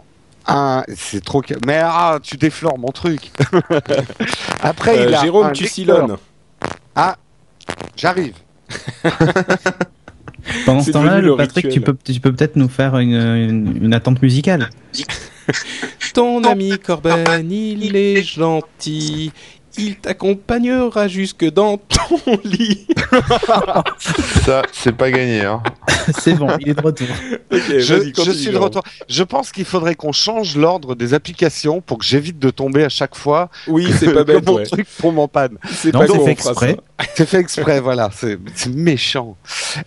[0.47, 3.31] un, c'est trop, mais ah, tu déflores mon truc.
[4.63, 6.17] Après, Euh, il a Jérôme, un tu sillonnes.
[7.97, 8.35] J'arrive.
[10.67, 14.21] Pendant ce temps-là, Patrick, tu peux, tu peux peut-être nous faire une, une, une attente
[14.23, 14.71] musicale.
[16.15, 19.33] Ton ami Corben, il est gentil.
[19.79, 22.87] Il t'accompagnera jusque dans ton lit.
[24.45, 25.41] Ça, c'est pas gagné.
[25.45, 25.63] Hein.
[26.19, 27.07] c'est bon, il est de retour.
[27.51, 28.83] Je, suis de retour.
[29.09, 32.89] Je pense qu'il faudrait qu'on change l'ordre des applications pour que j'évite de tomber à
[32.89, 34.47] chaque fois Oui, c'est pas bête.
[34.47, 34.65] mon ouais.
[34.65, 35.57] truc tombe en panne.
[35.71, 36.73] C'est Non, pas fait exprès.
[36.73, 36.77] ça.
[37.15, 38.11] C'est fait exprès, voilà.
[38.13, 38.39] C'est
[38.75, 39.37] méchant.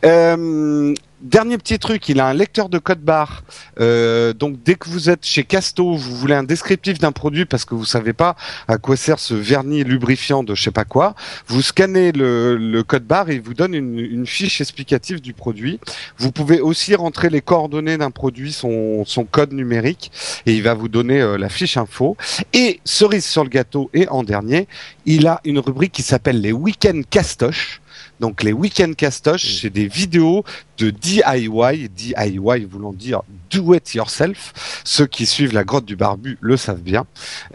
[0.03, 3.43] Euh, dernier petit truc, il a un lecteur de code barre.
[3.79, 7.65] Euh, donc dès que vous êtes chez Casto, vous voulez un descriptif d'un produit parce
[7.65, 8.35] que vous savez pas
[8.67, 11.15] à quoi sert ce vernis lubrifiant de je sais pas quoi,
[11.47, 15.33] vous scannez le, le code barre et il vous donne une, une fiche explicative du
[15.33, 15.79] produit.
[16.17, 20.11] Vous pouvez aussi rentrer les coordonnées d'un produit, son, son code numérique,
[20.45, 22.17] et il va vous donner euh, la fiche info.
[22.53, 24.67] Et cerise sur le gâteau, et en dernier,
[25.05, 27.81] il a une rubrique qui s'appelle les week-ends castoches.
[28.19, 30.43] Donc les week-ends castoches, c'est des vidéos
[30.77, 34.81] de DIY, DIY voulant dire do it yourself.
[34.83, 37.05] Ceux qui suivent la grotte du barbu le savent bien.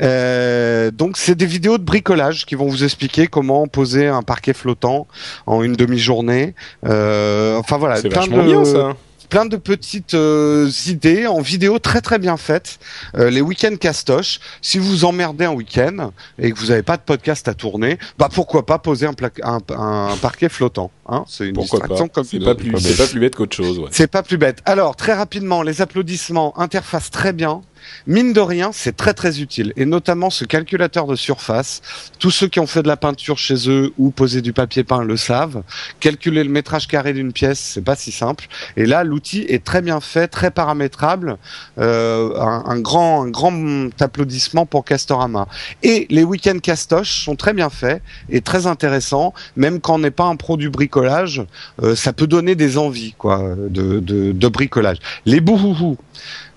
[0.03, 4.53] Euh, donc c'est des vidéos de bricolage qui vont vous expliquer comment poser un parquet
[4.53, 5.07] flottant
[5.46, 6.55] en une demi-journée.
[6.86, 8.96] Euh, enfin voilà, C'est vachement de bien ça.
[9.31, 12.78] Plein de petites euh, idées en vidéo très très bien faites.
[13.16, 14.41] Euh, les week-ends castoches.
[14.61, 17.99] Si vous vous emmerdez un week-end et que vous n'avez pas de podcast à tourner,
[18.18, 20.91] bah pourquoi pas poser un, pla- un, un parquet flottant.
[21.09, 23.57] Hein C'est une Pourquoi distraction pas comme C'est pas plus, c'est pas plus bête qu'autre
[23.57, 23.78] chose.
[23.78, 23.89] Ouais.
[23.91, 24.59] C'est pas plus bête.
[24.66, 27.62] Alors, très rapidement, les applaudissements, interface très bien.
[28.07, 29.72] Mine de rien, c'est très très utile.
[29.76, 31.83] Et notamment ce calculateur de surface.
[32.18, 35.05] Tous ceux qui ont fait de la peinture chez eux ou posé du papier peint
[35.05, 35.62] le savent.
[36.01, 38.47] Calculer le métrage carré d'une pièce, c'est pas si simple.
[38.76, 41.37] Et là, l'outil est très bien fait, très paramétrable.
[41.78, 45.47] Euh, un, grand, un grand applaudissement pour Castorama.
[45.83, 49.35] Et les week-ends castoches sont très bien faits et très intéressants.
[49.57, 51.43] Même quand on n'est pas un pro du bricolage,
[51.83, 54.99] euh, ça peut donner des envies quoi de, de, bricolage.
[55.26, 55.97] Les bouhouhou.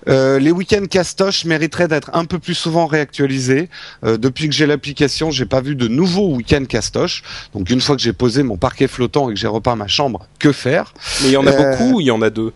[0.08, 3.68] Euh, les week-ends castoches mériteraient d'être un peu plus souvent réactualisés.
[4.04, 7.22] Euh, depuis que j'ai l'application, j'ai pas vu de nouveaux week-ends castoches.
[7.54, 10.26] Donc une fois que j'ai posé mon parquet flottant et que j'ai repeint ma chambre,
[10.38, 10.94] que faire?
[11.22, 12.52] Mais il y en a Euh, beaucoup ou il y en a deux?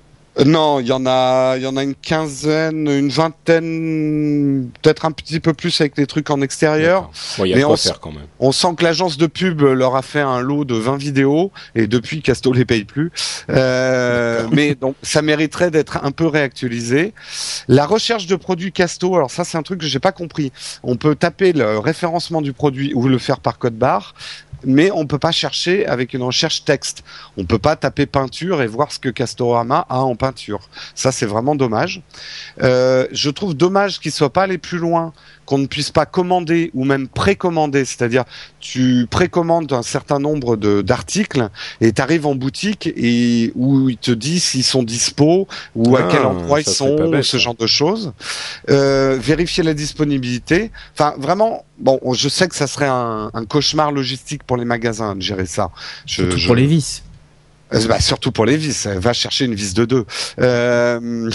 [0.47, 5.11] Non, il y en a, il y en a une quinzaine, une vingtaine, peut-être un
[5.11, 7.03] petit peu plus avec des trucs en extérieur.
[7.03, 7.13] D'accord.
[7.39, 8.27] Bon, il y a Mais quoi on faire quand même.
[8.39, 11.87] On sent que l'agence de pub leur a fait un lot de 20 vidéos et
[11.87, 13.11] depuis Casto les paye plus.
[13.51, 17.15] Euh, mais donc ça mériterait d'être un peu réactualisé.
[17.67, 20.53] La recherche de produits Casto, alors ça c'est un truc que j'ai pas compris.
[20.85, 24.15] On peut taper le référencement du produit ou le faire par code barre.
[24.65, 27.05] Mais on peut pas chercher avec une recherche texte.
[27.37, 30.61] On peut pas taper peinture et voir ce que Castorama a en peinture.
[30.95, 32.03] Ça, c'est vraiment dommage.
[32.63, 35.13] Euh, je trouve dommage qu'ils soient pas allés plus loin,
[35.49, 37.87] qu'on ne puisse pas commander ou même précommander.
[37.87, 38.25] C'est-à-dire,
[38.61, 41.49] tu précommandes un certain nombre de d'articles
[41.81, 46.01] et tu arrives en boutique et où ils te disent s'ils sont dispo ou à
[46.03, 48.13] Ah, quel endroit ils sont, bête, ce genre de choses.
[48.69, 50.71] Euh, vérifier la disponibilité.
[50.93, 55.17] Enfin, vraiment, bon, je sais que ça serait un, un cauchemar logistique pour les magasins
[55.17, 55.71] de gérer ça.
[56.05, 57.03] Je, Surtout je- pour les vis.
[57.73, 60.05] euh, bah, surtout pour les vis, va chercher une vis de deux.
[60.41, 61.31] Euh,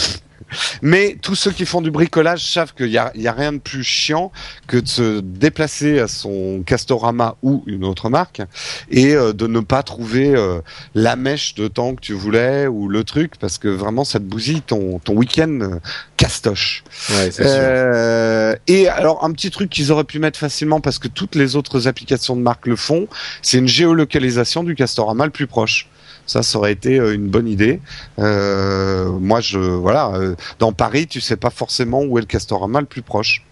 [0.81, 3.57] mais tous ceux qui font du bricolage savent qu'il y a, y a rien de
[3.59, 4.31] plus chiant
[4.67, 8.41] que de se déplacer à son Castorama ou une autre marque
[8.89, 10.61] et euh, de ne pas trouver euh,
[10.95, 14.25] la mèche de temps que tu voulais ou le truc parce que vraiment ça te
[14.25, 15.79] bousille ton, ton week-end euh,
[16.17, 16.83] castoche.
[17.09, 18.59] Ouais, c'est sûr.
[18.67, 21.87] Et alors un petit truc qu'ils auraient pu mettre facilement parce que toutes les autres
[21.87, 23.07] applications de marque le font,
[23.41, 25.87] c'est une géolocalisation du Castorama le plus proche.
[26.25, 27.79] Ça, ça aurait été euh, une bonne idée.
[28.19, 32.79] Euh, moi, je voilà, euh, dans Paris, tu sais pas forcément où est le Castorama
[32.79, 33.43] le plus proche.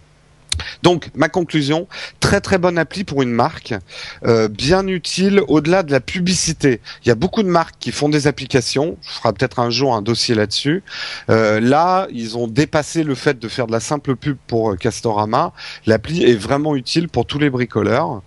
[0.83, 1.87] Donc, ma conclusion,
[2.19, 3.73] très très bonne appli pour une marque,
[4.25, 6.81] euh, bien utile au-delà de la publicité.
[7.03, 9.95] Il y a beaucoup de marques qui font des applications, je ferai peut-être un jour
[9.95, 10.83] un dossier là-dessus.
[11.29, 14.75] Euh, là, ils ont dépassé le fait de faire de la simple pub pour euh,
[14.75, 15.53] Castorama.
[15.85, 18.21] L'appli est vraiment utile pour tous les bricoleurs,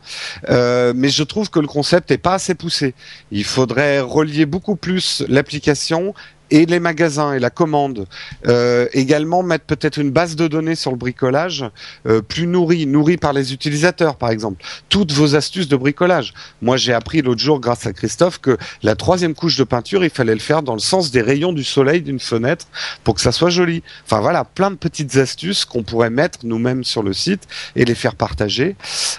[0.49, 2.95] mais je trouve que le concept est pas assez poussé.
[3.31, 6.15] Il faudrait relier beaucoup plus l'application
[6.51, 8.07] et les magasins et la commande.
[8.47, 11.65] Euh, également mettre peut-être une base de données sur le bricolage
[12.07, 14.65] euh, plus nourrie, nourrie par les utilisateurs par exemple.
[14.89, 16.35] Toutes vos astuces de bricolage.
[16.63, 20.11] Moi j'ai appris l'autre jour grâce à Christophe que la troisième couche de peinture il
[20.11, 22.67] fallait le faire dans le sens des rayons du soleil d'une fenêtre
[23.03, 23.83] pour que ça soit joli.
[24.05, 27.43] Enfin voilà, plein de petites astuces qu'on pourrait mettre nous-mêmes sur le site
[27.77, 28.77] et les faire partager.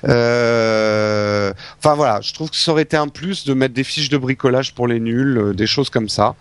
[0.08, 4.10] Euh, Enfin voilà, je trouve que ça aurait été un plus de mettre des fiches
[4.10, 6.36] de bricolage pour les nuls, euh, des choses comme ça.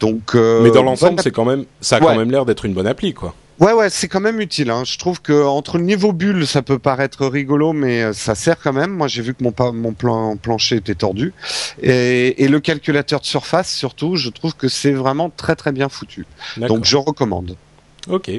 [0.00, 2.06] Donc, euh, Mais dans l'ensemble, c'est quand même, ça a Ouais.
[2.06, 3.34] quand même l'air d'être une bonne appli, quoi.
[3.60, 4.70] Ouais, ouais, c'est quand même utile.
[4.70, 4.84] Hein.
[4.86, 8.56] Je trouve que entre le niveau bulle, ça peut paraître rigolo, mais euh, ça sert
[8.60, 8.92] quand même.
[8.92, 11.32] Moi, j'ai vu que mon, plan plancher était tordu.
[11.82, 15.88] Et, et le calculateur de surface, surtout, je trouve que c'est vraiment très très bien
[15.88, 16.24] foutu.
[16.56, 17.56] Donc, je recommande.
[18.08, 18.30] Ok.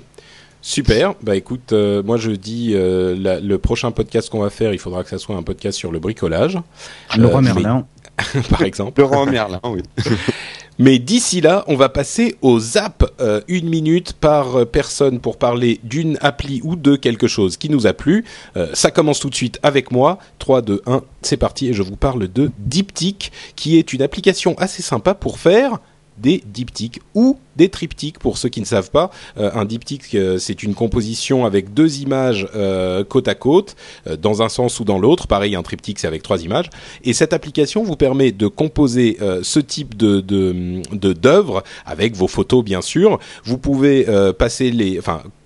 [0.62, 1.14] Super.
[1.22, 4.78] Bah écoute, euh, moi je dis euh, la- le prochain podcast qu'on va faire, il
[4.80, 6.58] faudra que ça soit un podcast sur le bricolage,
[7.18, 7.86] Le Euh, roi mais- Merlin.
[8.50, 9.02] par exemple.
[9.02, 9.82] Le Merlin, oui.
[10.82, 13.06] Mais d'ici là, on va passer aux apps.
[13.20, 17.70] Euh, une minute par euh, personne pour parler d'une appli ou de quelque chose qui
[17.70, 18.24] nous a plu.
[18.56, 20.20] Euh, ça commence tout de suite avec moi.
[20.40, 21.68] 3, 2, 1, c'est parti.
[21.68, 25.80] Et je vous parle de Diptyque, qui est une application assez sympa pour faire
[26.22, 29.12] des diptyques ou des triptyques pour ceux qui ne savent pas.
[29.38, 33.76] Euh, un diptyque, euh, c'est une composition avec deux images euh, côte à côte,
[34.22, 35.28] dans un sens ou dans l'autre.
[35.28, 36.70] Pareil, un triptyque, c'est avec trois images.
[37.04, 42.28] Et cette application vous permet de composer ce type de de de- d'œuvre avec vos
[42.28, 43.20] photos, bien sûr.
[43.44, 44.06] Vous pouvez
[44.38, 45.00] passer les,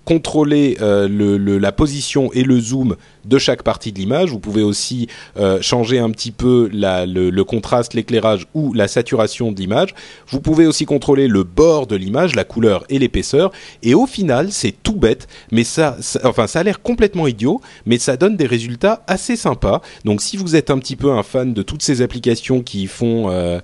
[0.04, 4.30] contrôler euh, le, la position et le zoom de chaque partie de l'image.
[4.30, 9.58] Vous pouvez aussi euh, changer un petit peu le, contraste, l'éclairage ou la saturation de
[9.58, 9.94] l'image.
[10.28, 13.50] Vous pouvez aussi contrôler le bord de l'image, la couleur et l'épaisseur.
[13.82, 17.98] Et au final, c'est tout bête, mais ça, enfin, ça a l'air complètement idiot, mais
[17.98, 19.80] ça donne des résultats assez sympas.
[20.04, 23.30] Donc, si vous êtes un petit peu un fan de toutes ces applications qui font,
[23.30, 23.60] euh,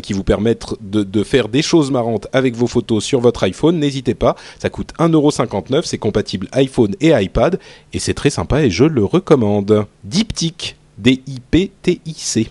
[0.00, 3.78] qui vous permettent de, de faire des choses marrantes avec vos photos sur votre iPhone,
[3.78, 4.36] n'hésitez pas.
[4.60, 7.58] Ça coûte 1,59€, c'est compatible iPhone et iPad,
[7.92, 9.86] et c'est très sympa et je le recommande.
[10.04, 12.50] Diptyque, D-I-P-T-I-C.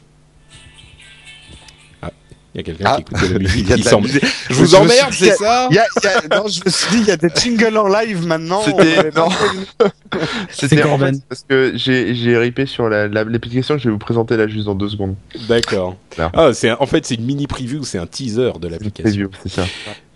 [2.02, 2.10] Ah,
[2.54, 2.96] il y a quelqu'un Ah.
[2.96, 4.24] qui écoute de la musique, Il y a de la musique.
[4.50, 6.90] Je vous emmerde, c'est ça Il y a, il y a- non, je me suis
[6.92, 8.62] dit, il y a des jingles en live maintenant.
[8.64, 9.30] C'était non.
[10.52, 13.94] C'était en fait parce que j'ai j'ai ripé sur la- la- l'application que je vais
[13.94, 15.16] vous présenter là juste dans deux secondes.
[15.48, 15.96] D'accord.
[16.18, 19.04] Ah, en fait c'est une mini preview, c'est un teaser de l'application.
[19.04, 19.66] Preview, c'est ça.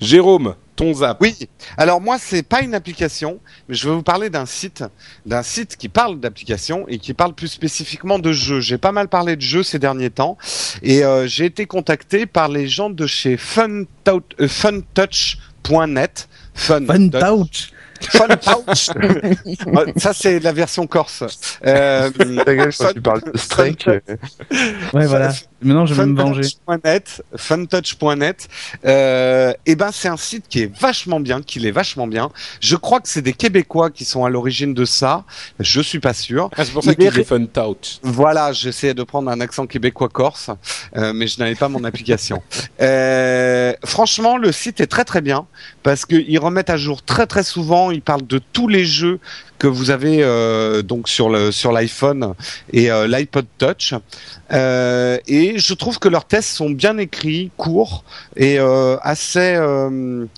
[0.02, 1.18] Jérôme, ton zap.
[1.22, 1.36] Oui.
[1.78, 4.84] Alors moi, c'est pas une application, mais je vais vous parler d'un site,
[5.26, 8.60] d'un site qui parle d'application et qui parle plus spécifiquement de jeux.
[8.60, 10.38] J'ai pas mal parlé de jeux ces derniers temps
[10.82, 13.38] et euh, j'ai été contacté par les gens de chez euh.
[13.38, 13.84] Fun,
[16.80, 17.72] Fun Touch.
[18.12, 18.90] Fun Touch.
[19.68, 21.24] Ouais, Ça c'est la version corse.
[21.66, 23.88] Euh, gueule, quand tu parles de Strike,
[24.94, 25.34] Ouais, voilà.
[25.62, 26.44] Maintenant, je vais me venger.
[26.44, 28.48] Funtouch.net, funtouch.net,
[28.86, 32.30] euh, et ben c'est un site qui est vachement bien, qui est vachement bien.
[32.60, 35.24] Je crois que c'est des Québécois qui sont à l'origine de ça.
[35.60, 36.50] Je suis pas sûr.
[36.56, 37.98] Ah, c'est pour ça Il qu'il est est fun touch.
[38.04, 40.52] Voilà, j'essayais de prendre un accent québécois corse,
[40.98, 42.42] euh, mais je n'avais pas mon application.
[42.82, 45.48] Euh, franchement, le site est très très bien
[45.82, 47.90] parce qu'ils remettent à jour très très souvent.
[47.96, 49.20] Ils parlent de tous les jeux
[49.58, 52.34] que vous avez euh, donc sur le sur l'iPhone
[52.74, 53.94] et euh, l'iPod Touch.
[54.52, 58.04] Euh, et je trouve que leurs tests sont bien écrits, courts
[58.36, 58.60] et
[59.02, 59.58] assez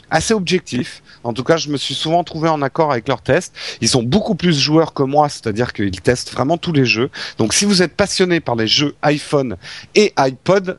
[0.09, 1.01] assez objectifs.
[1.23, 3.53] En tout cas, je me suis souvent trouvé en accord avec leurs tests.
[3.81, 7.09] Ils sont beaucoup plus joueurs que moi, c'est-à-dire qu'ils testent vraiment tous les jeux.
[7.37, 9.57] Donc, si vous êtes passionné par les jeux iPhone
[9.95, 10.77] et iPod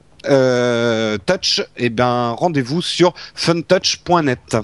[1.26, 4.56] Touch, eh ben rendez-vous sur funtouch.net.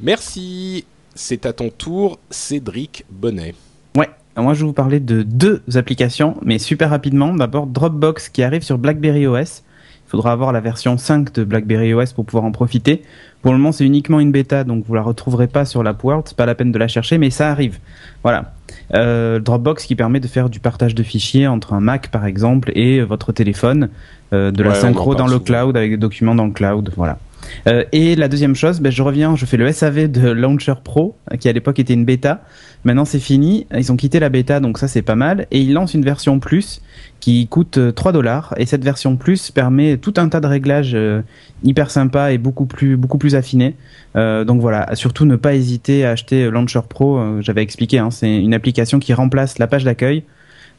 [0.00, 0.86] Merci.
[1.22, 3.54] C'est à ton tour, Cédric Bonnet.
[3.94, 4.08] Ouais.
[4.38, 7.34] Moi, je vais vous parler de deux applications, mais super rapidement.
[7.34, 9.62] D'abord, Dropbox qui arrive sur BlackBerry OS.
[10.06, 13.02] Il faudra avoir la version 5 de BlackBerry OS pour pouvoir en profiter.
[13.42, 16.24] Pour le moment, c'est uniquement une bêta, donc vous la retrouverez pas sur l'App World.
[16.26, 17.78] C'est pas la peine de la chercher, mais ça arrive.
[18.22, 18.54] Voilà.
[18.94, 22.72] Euh, Dropbox qui permet de faire du partage de fichiers entre un Mac, par exemple,
[22.74, 23.90] et votre téléphone,
[24.32, 26.90] euh, de la synchro dans le cloud avec des documents dans le cloud.
[26.96, 27.18] Voilà.
[27.66, 31.16] Euh, et la deuxième chose, ben, je reviens, je fais le SAV de Launcher Pro,
[31.38, 32.42] qui à l'époque était une bêta.
[32.84, 35.46] Maintenant c'est fini, ils ont quitté la bêta, donc ça c'est pas mal.
[35.50, 36.80] Et ils lancent une version plus
[37.20, 38.54] qui coûte euh, 3 dollars.
[38.56, 41.20] Et cette version plus permet tout un tas de réglages euh,
[41.62, 43.76] hyper sympas et beaucoup plus, beaucoup plus affinés.
[44.16, 47.18] Euh, donc voilà, surtout ne pas hésiter à acheter Launcher Pro.
[47.18, 50.24] euh, J'avais expliqué, hein, c'est une application qui remplace la page d'accueil.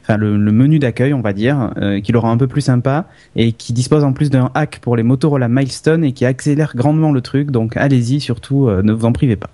[0.02, 2.60] Enfin, le, le menu d'accueil, on va dire, euh, qui le rend un peu plus
[2.62, 6.72] sympa et qui dispose en plus d'un hack pour les Motorola Milestone et qui accélère
[6.74, 7.50] grandement le truc.
[7.52, 9.50] Donc allez-y, surtout, euh, ne vous en privez pas.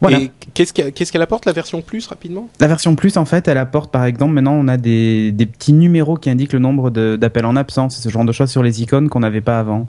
[0.00, 0.20] Voilà.
[0.20, 0.72] Et qu'est-ce
[1.12, 2.48] qu'elle apporte la version plus rapidement?
[2.60, 5.72] La version plus, en fait, elle apporte, par exemple, maintenant, on a des, des petits
[5.72, 9.08] numéros qui indiquent le nombre d'appels en absence, ce genre de choses sur les icônes
[9.08, 9.86] qu'on n'avait pas avant.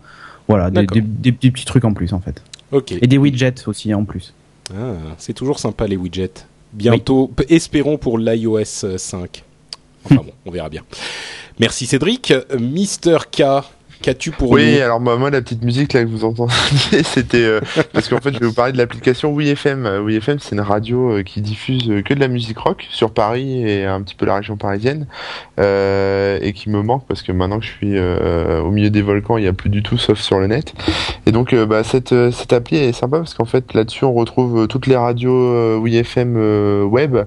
[0.48, 0.96] Voilà, des, D'accord.
[0.96, 2.42] des- des- des petits trucs en plus, en fait.
[2.72, 2.92] Ok.
[3.00, 4.34] Et des widgets aussi, en plus.
[4.74, 6.32] Ah, c'est toujours sympa les widgets.
[6.74, 9.44] Bientôt, espérons pour l'iOS 5.
[10.06, 10.84] Enfin bon, on verra bien.
[11.60, 12.32] Merci Cédric.
[12.32, 13.64] Euh, Mister K,
[14.02, 16.54] qu'as-tu pour Oui, nous alors moi, moi, la petite musique là que vous entendez,
[17.04, 17.62] c'était euh,
[17.94, 19.86] parce qu'en fait je vais vous parler de l'application WeFM.
[19.86, 23.12] Euh, WeFM, c'est une radio euh, qui diffuse euh, que de la musique rock sur
[23.12, 25.08] Paris et un petit peu la région parisienne,
[25.60, 29.02] euh, et qui me manque parce que maintenant que je suis euh, au milieu des
[29.02, 30.74] volcans, il y a plus du tout sauf sur le net.
[31.26, 34.88] Et donc bah, cette cette appli est sympa parce qu'en fait là-dessus on retrouve toutes
[34.88, 36.36] les radios WeFM
[36.86, 37.18] web.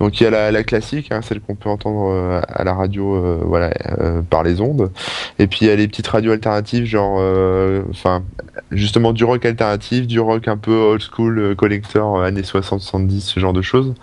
[0.00, 3.14] Donc il y a la, la classique, hein, celle qu'on peut entendre à la radio,
[3.14, 4.90] euh, voilà, euh, par les ondes.
[5.38, 8.22] Et puis il y a les petites radios alternatives, genre, euh, enfin,
[8.70, 13.20] justement du rock alternatif, du rock un peu old school, euh, collector, euh, années 60-70,
[13.20, 13.94] ce genre de choses,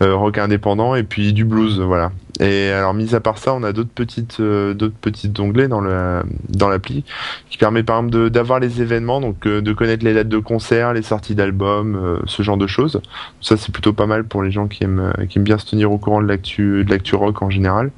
[0.00, 2.12] rock indépendant, et puis du blues, voilà.
[2.38, 5.80] Et alors, mis à part ça, on a d'autres petites, euh, d'autres petites onglets dans
[5.80, 7.04] le dans l'appli
[7.48, 10.38] qui permet par exemple de- d'avoir les événements, donc euh, de connaître les dates de
[10.38, 13.00] concert, les sorties d'albums, euh, ce genre de choses.
[13.40, 15.66] Ça, c'est plutôt pas mal pour les gens qui aiment euh, qui aiment bien se
[15.66, 17.90] tenir au courant de l'actu de l'actu rock en général.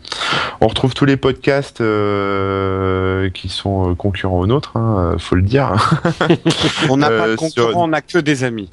[0.61, 5.43] On retrouve tous les podcasts euh, qui sont euh, concurrents aux nôtres, hein, faut le
[5.43, 5.73] dire.
[6.89, 8.69] On n'a pas de sur- concurrent, on a que des amis.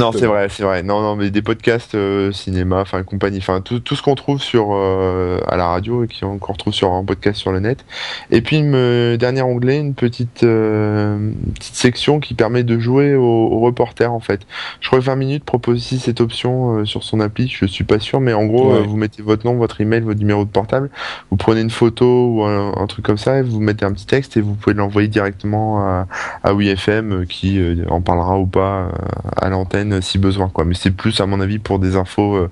[0.00, 0.82] Non, c'est vrai, c'est vrai.
[0.82, 4.40] Non, non, mais des podcasts, euh, cinéma, enfin compagnie, enfin tout, tout ce qu'on trouve
[4.40, 7.84] sur euh, à la radio et qu'on retrouve sur un podcast sur le net.
[8.32, 13.14] Et puis me, dernier onglet, une petite euh, une petite section qui permet de jouer
[13.14, 14.40] au, au reporter en fait.
[14.80, 17.46] Je crois que 20 minutes propose aussi cette option euh, sur son appli.
[17.48, 18.78] Je suis pas sûr, mais en gros, Ouais.
[18.78, 20.90] euh, vous mettez votre nom, votre email, votre numéro de portable,
[21.30, 24.06] vous prenez une photo ou un, un truc comme ça, et vous mettez un petit
[24.06, 26.08] texte et vous pouvez l'envoyer directement à,
[26.42, 28.90] à WeFM euh, qui euh, en parlera ou pas euh,
[29.36, 29.59] à l'antenne
[29.92, 30.64] euh, si besoin quoi.
[30.64, 32.50] Mais c'est plus à mon avis pour des infos euh,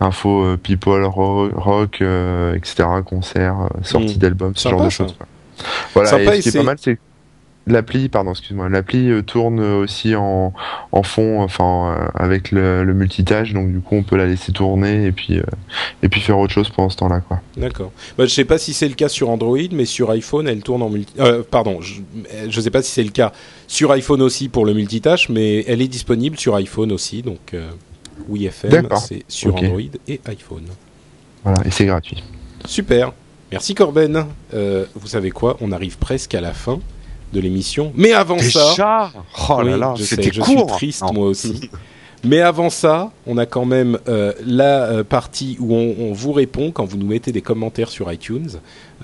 [0.00, 4.18] infos euh, people ro- rock euh, etc concerts sorties Mm.
[4.18, 5.14] d'albums ce genre de choses
[5.94, 6.98] voilà Sympa, et et ce qui est c'est- pas mal c'est
[7.66, 10.52] l'appli pardon excuse-moi l'appli euh, tourne aussi en
[10.92, 14.50] en fond enfin euh, avec le, le multitâche donc du coup on peut la laisser
[14.52, 15.42] tourner et puis euh,
[16.02, 17.92] et puis faire autre chose pendant ce temps-là quoi D'accord.
[18.16, 20.82] Bah, je sais pas si c'est le cas sur Android, mais sur iPhone, elle tourne
[20.82, 21.12] en multi.
[21.20, 22.00] Euh, pardon, je,
[22.48, 23.32] je sais pas si c'est le cas
[23.66, 27.68] sur iPhone aussi pour le multitâche, mais elle est disponible sur iPhone aussi, donc euh,
[28.28, 29.54] oui FM, c'est sur.
[29.56, 30.64] Android et iPhone.
[31.44, 32.24] voilà et c'est gratuit
[32.64, 33.12] Super.
[33.52, 34.24] Merci Corben.
[34.52, 35.58] Vous savez quoi?
[35.60, 36.80] On arrive presque à la fin
[37.32, 38.70] de l'émission, mais avant ça.
[38.70, 39.12] Déjà
[39.48, 40.68] Oh là Oui, là, je sais, c'était je court.
[40.70, 41.12] suis triste Non.
[41.12, 41.70] moi aussi.
[42.22, 46.32] Mais avant ça, on a quand même euh, la euh, partie où on, on vous
[46.32, 48.50] répond quand vous nous mettez des commentaires sur iTunes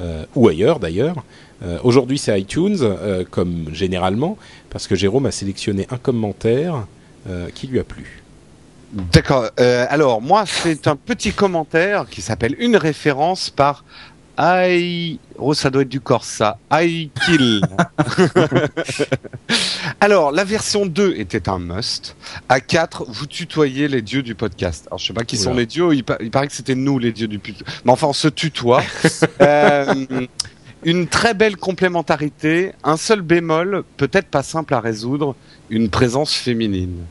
[0.02, 1.24] euh, ou ailleurs d'ailleurs.
[1.64, 4.36] Euh, Aujourd'hui c'est iTunes euh, comme généralement
[4.68, 6.86] parce que Jérôme a sélectionné un commentaire
[7.30, 8.22] euh, qui lui a plu.
[8.92, 9.46] D'accord.
[9.58, 13.84] Euh, alors, moi, c'est un petit commentaire qui s'appelle Une référence par
[14.38, 15.18] I...
[15.38, 16.58] Oh, ça doit être du Corsa.
[16.72, 17.60] I Kill.
[20.00, 22.16] alors, la version 2 était un must.
[22.48, 24.86] À 4, vous tutoyez les dieux du podcast.
[24.88, 25.92] Alors, je sais pas qui sont les dieux.
[25.94, 27.64] Il, pa- il paraît que c'était nous, les dieux du podcast.
[27.84, 28.82] Mais enfin, on se tutoie.
[29.40, 30.26] Euh,
[30.84, 32.72] une très belle complémentarité.
[32.84, 35.34] Un seul bémol, peut-être pas simple à résoudre,
[35.70, 37.04] une présence féminine.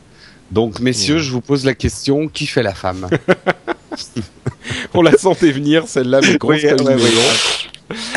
[0.52, 1.22] Donc, messieurs, Ouais.
[1.22, 3.08] je vous pose la question qui fait la femme?
[4.94, 7.75] On la sentait venir celle-là, mais grosse Oui, ouais, ouais.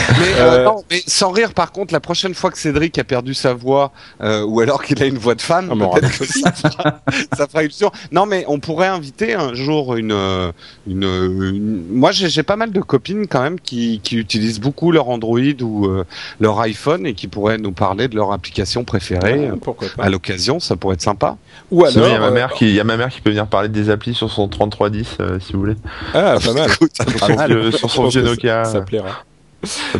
[0.09, 3.05] Mais, euh, Euh, non, mais sans rire, par contre, la prochaine fois que Cédric a
[3.05, 3.93] perdu sa voix,
[4.23, 7.01] euh, ou alors qu'il a une voix de femme, Ah, peut-être que ça fera,
[7.37, 7.91] ça fera illusion.
[8.13, 10.51] Non, mais on pourrait inviter un jour une, euh,
[10.87, 14.93] une, une- moi j'ai j'ai pas mal de copines quand même qui, qui utilisent beaucoup
[14.93, 16.05] leur Android ou euh,
[16.41, 19.51] leur iPhone et qui pourraient nous parler de leur application préférée.
[19.53, 21.37] Ah, pourquoi pas À l'occasion, ça pourrait être sympa.
[21.71, 23.09] Ou Sinon, alors il y a ma euh, mère qui il y a ma mère
[23.11, 25.77] qui peut venir parler des applis sur son 3310 euh, si vous voulez
[26.15, 26.71] ah pas mal.
[26.75, 29.25] Écoute, ça sur son vieux- sur son vieux Nokia ça, ça euh, plaira.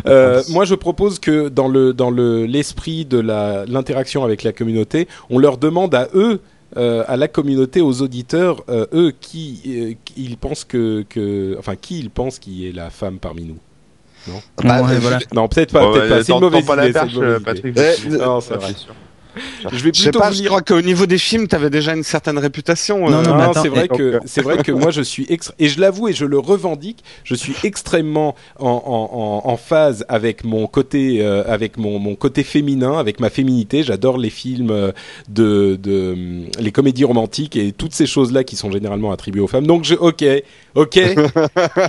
[0.05, 4.53] Euh, moi, je propose que dans le dans le l'esprit de la l'interaction avec la
[4.53, 6.39] communauté, on leur demande à eux,
[6.77, 11.55] euh, à la communauté, aux auditeurs, euh, eux qui euh, qui ils pensent que que
[11.59, 13.57] enfin qui ils pensent qui est la femme parmi nous.
[14.63, 15.19] Bah, Ouais, voilà.
[15.33, 15.81] Non, peut-être pas.
[15.81, 16.23] Bon, peut-être ouais, pas.
[16.23, 16.99] C'est une mauvaise idée.
[17.13, 17.77] une mauvaise Patrick.
[17.77, 18.73] Eh, Non, c'est Ça, vrai.
[18.73, 18.93] sûr.
[19.71, 23.09] Je vais plutôt pas, vous crois qu'au niveau des films, t'avais déjà une certaine réputation.
[23.09, 25.53] Non, euh, non, Non, attends, c'est vrai que c'est vrai que moi je suis extra-
[25.59, 30.05] et je l'avoue et je le revendique, je suis extrêmement en, en, en, en phase
[30.09, 33.83] avec mon côté euh, avec mon, mon côté féminin, avec ma féminité.
[33.83, 34.91] J'adore les films euh,
[35.29, 36.15] de, de
[36.59, 39.67] les comédies romantiques et toutes ces choses là qui sont généralement attribuées aux femmes.
[39.67, 40.23] Donc je ok
[40.75, 40.99] ok,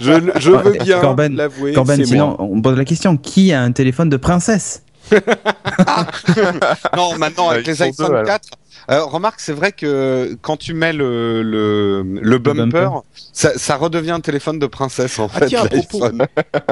[0.00, 1.72] je, je veux bien Corben, l'avouer.
[1.72, 2.36] Corben, sinon, moi.
[2.40, 4.82] on pose la question qui a un téléphone de princesse?
[6.96, 8.24] Non, maintenant avec les iPhone deux, alors.
[8.26, 8.48] 4.
[8.90, 12.90] euh, remarque, c'est vrai que quand tu mets le, le, le bumper, bumper.
[13.32, 15.46] Ça, ça redevient un téléphone de princesse en Ah fait.
[15.46, 16.04] tiens, à propos,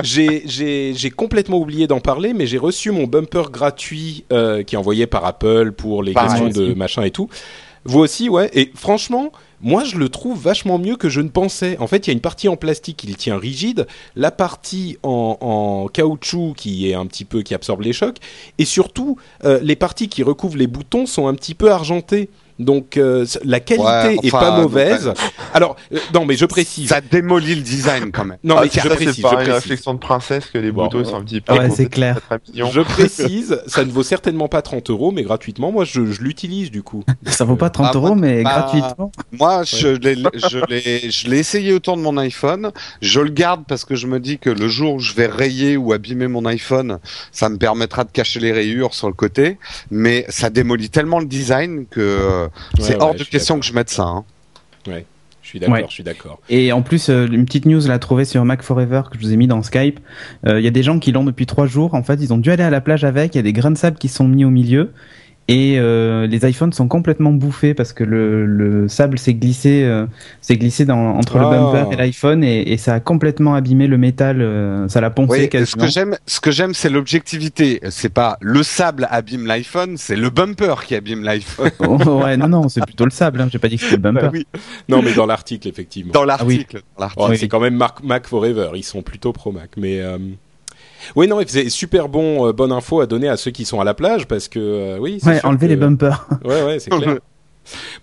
[0.03, 4.75] j'ai j'ai j'ai complètement oublié d'en parler, mais j'ai reçu mon bumper gratuit euh, qui
[4.75, 6.45] est envoyé par Apple pour les Pareil.
[6.45, 7.29] questions de machin et tout.
[7.89, 8.51] Vous aussi, ouais.
[8.53, 9.33] Et franchement,
[9.63, 11.79] moi, je le trouve vachement mieux que je ne pensais.
[11.79, 14.99] En fait, il y a une partie en plastique qui le tient rigide, la partie
[15.03, 18.19] en, caoutchouc qui est un petit peu qui absorbe les chocs,
[18.59, 19.17] et surtout
[19.47, 22.29] euh, les parties qui recouvrent les boutons sont un petit peu argentées.
[22.59, 25.07] Donc euh, la qualité Ouais, est pas mauvaise.
[25.09, 25.15] ouais.
[25.55, 26.89] Alors euh, non, mais je précise.
[26.89, 28.39] Ça démolit le design quand même.
[28.43, 29.23] Non, Ah, mais ça, je c'est précise.
[29.23, 31.53] Pareil, une réflexion de princesse que les Bon, boutons euh, sont un petit peu.
[31.55, 32.19] ouais, c'est clair.
[32.55, 36.71] Je précise, ça ne vaut certainement pas 30 euros, mais gratuitement, moi je, je l'utilise
[36.71, 37.05] du coup.
[37.27, 39.13] Ça vaut pas 30 Ah, euros, mais bah, gratuitement.
[39.33, 42.73] Moi, je l'ai, je l'ai, je l'ai essayé autour de mon iPhone.
[43.03, 45.77] Je le garde parce que je me dis que le jour où je vais rayer
[45.77, 46.99] ou abîmer mon iPhone,
[47.31, 49.59] ça me permettra de cacher les rayures sur le côté.
[49.91, 52.48] Mais ça démolit tellement le design que euh,
[52.79, 54.05] c'est Ouais, hors ouais, de question que je mette ça.
[54.05, 54.25] hein.
[54.87, 54.93] Je
[55.43, 55.85] Je suis d'accord, Ouais.
[55.89, 56.41] je suis d'accord.
[56.51, 59.33] Et en plus, euh, une petite news l'a trouvée sur Mac Forever que je vous
[59.33, 59.99] ai mis dans Skype.
[60.47, 61.95] Euh, Il y a des gens qui l'ont depuis trois jours.
[61.95, 63.35] En fait, ils ont dû aller à la plage avec.
[63.35, 64.93] Il y a des grains de sable qui sont mis au milieu.
[65.51, 70.05] Et euh, les iPhones sont complètement bouffés parce que le, le sable s'est glissé, euh,
[70.43, 71.43] s'est glissé dans, entre Ah.
[71.43, 74.43] le bumper et l'iPhone et, et ça a complètement abîmé le métal.
[74.43, 75.85] euh, ça l'a poncé Oui, ce quasiment.
[75.87, 77.81] que j'aime, ce que j'aime, c'est l'objectivité.
[77.89, 81.71] C'est pas le sable abîme l'iPhone, c'est le bumper qui abîme l'iPhone.
[81.81, 83.41] Oh, ouais, non, non, c'est plutôt le sable.
[83.41, 83.49] Hein.
[83.51, 84.21] J'ai pas dit que c'était le bumper.
[84.27, 84.47] Bah oui,
[84.91, 86.13] Non, mais dans l'article, effectivement.
[86.13, 86.83] dans l'article.
[86.99, 87.23] dans l'article.
[87.25, 87.39] Oh, Oui.
[87.39, 88.69] C'est quand même Mac, Mac Forever.
[88.75, 89.71] Ils sont plutôt pro Mac.
[89.79, 90.19] Mais euh,
[91.17, 93.85] oui, non, c'est super bon, euh, bonne info à donner à ceux qui sont à
[93.85, 95.19] la plage parce que euh, oui.
[95.23, 96.27] c'est Ouais, enlever que- les bumpers.
[96.45, 97.19] Ouais, ouais, c'est clair.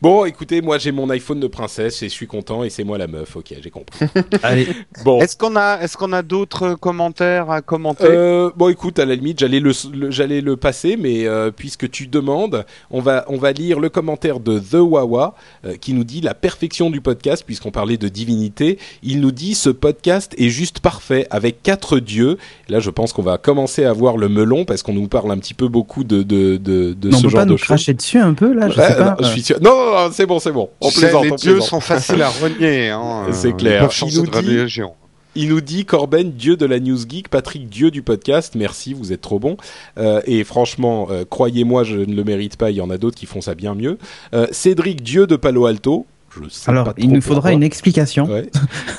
[0.02, 2.98] Bon, écoutez, moi j'ai mon iPhone de princesse et je suis content et c'est moi
[2.98, 3.36] la meuf.
[3.36, 4.06] Ok, j'ai compris.
[4.44, 4.68] Allez,
[5.04, 5.20] Bon.
[5.22, 8.06] Est-ce qu'on a, est-ce qu'on a d'autres commentaires à commenter?
[8.08, 11.90] Euh, bon, écoute, à la limite, j'allais le, le- j'allais le passer, mais euh, puisque
[11.90, 15.36] tu demandes, on va, on va lire le commentaire de The Wawa
[15.66, 18.80] euh, qui nous dit la perfection du podcast, puisqu'on parlait de divinité.
[19.04, 22.38] Il nous dit ce podcast est juste parfait avec quatre dieux.
[22.70, 25.38] Là, je pense qu'on va commencer à voir le melon parce qu'on nous parle un
[25.38, 27.66] petit peu beaucoup de de de, de on ce peut genre pas de nous choses.
[27.68, 28.70] cracher dessus un peu là.
[28.70, 29.10] Je Ouais, sais pas.
[29.12, 29.55] non, je suis sûr.
[29.62, 30.70] Non, non, non, c'est bon, c'est bon.
[30.82, 31.70] On plaisante, les on dieux plaisante.
[31.70, 32.90] sont faciles à renier.
[32.90, 33.26] Hein.
[33.32, 33.90] C'est Euh, clair.
[34.08, 34.92] Il nous de dit- religion.
[35.38, 38.54] Il nous dit Corben, dieu de la news geek, Patrick, dieu du podcast.
[38.56, 39.58] Merci, vous êtes trop bon.
[39.98, 42.72] Euh, et franchement, euh, croyez-moi, je ne le mérite pas.
[42.72, 43.98] Il y en a d'autres qui font ça bien mieux.
[44.34, 46.06] Euh, Cédric, dieu de Palo Alto.
[46.42, 47.52] Je sais Alors, pas il nous faudra pourquoi.
[47.52, 48.26] une explication.
[48.26, 48.50] Ouais.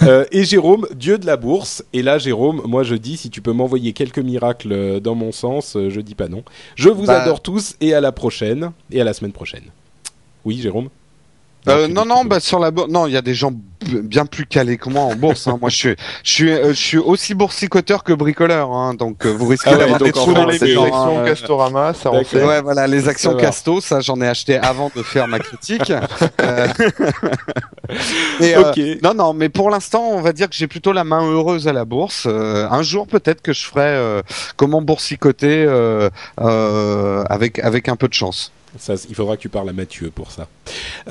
[0.03, 1.83] Euh, et Jérôme, dieu de la bourse.
[1.95, 5.77] Et là, Jérôme, moi je dis, si tu peux m'envoyer quelques miracles dans mon sens,
[5.89, 6.43] je dis pas non.
[6.77, 9.65] Je vous Bah- adore tous et à la prochaine et à la semaine prochaine.
[10.47, 10.89] Oui, Jérôme.
[11.69, 13.53] Euh, non, non, bah sur la bourse, non, il y a des gens
[13.85, 15.49] bien plus calés que moi en bourse.
[15.49, 15.59] Hein.
[15.61, 18.95] Moi, je suis, je suis, euh, je suis aussi boursicoteur que bricoleur, hein.
[18.95, 21.25] donc euh, vous risquez Ah ouais, d'avoir des trous dans les actions hein.
[21.25, 22.13] Castorama, ça.
[22.13, 23.35] Ouais, voilà, les actions.
[23.35, 25.93] Casto, ça j'en ai acheté avant de faire ma critique.
[26.41, 26.69] Euh,
[28.41, 31.25] et, euh, non, non, mais pour l'instant, on va dire que j'ai plutôt la main
[31.25, 32.27] heureuse à la bourse.
[32.27, 34.23] Euh, un jour, peut-être que je ferai euh,
[34.57, 38.53] comment boursicoter euh, euh, avec avec un peu de chance.
[38.79, 40.49] Ça, il faudra que tu parles à Mathieu pour ça.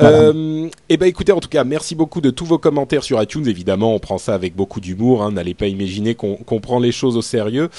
[0.01, 3.47] Euh, et ben écoutez, en tout cas, merci beaucoup de tous vos commentaires sur iTunes.
[3.47, 5.23] Évidemment, on prend ça avec beaucoup d'humour.
[5.23, 7.69] Hein, N'allez pas imaginer qu'on prend les choses au sérieux.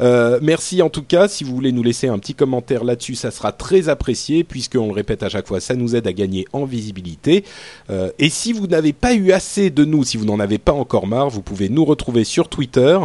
[0.00, 1.28] Euh, merci en tout cas.
[1.28, 4.86] Si vous voulez nous laisser un petit commentaire là-dessus, ça sera très apprécié puisque on
[4.86, 7.44] le répète à chaque fois, ça nous aide à gagner en visibilité.
[7.90, 10.72] Euh, et si vous n'avez pas eu assez de nous, si vous n'en avez pas
[10.72, 12.98] encore marre, vous pouvez nous retrouver sur Twitter.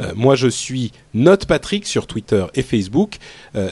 [0.00, 3.16] Euh, moi, je suis Note Patrick sur Twitter et Facebook.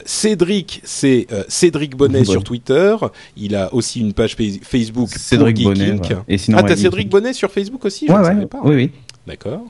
[0.05, 2.31] Cédric, c'est Cédric Bonnet Bonnet.
[2.31, 2.95] sur Twitter.
[3.37, 5.09] Il a aussi une page fa- Facebook.
[5.09, 5.95] Cédric Bonnet.
[6.27, 7.09] Et sinon, Ah, t'as Cédric.
[7.09, 8.59] Bonnet sur Facebook aussi Je Ouais, ne ouais, savais pas.
[8.63, 8.91] oui, oui.
[9.27, 9.61] D'accord.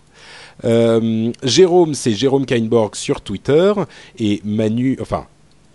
[0.64, 3.74] Euh, Jérôme, c'est Jérôme Kainborg sur Twitter.
[4.20, 5.26] Et Manu, enfin,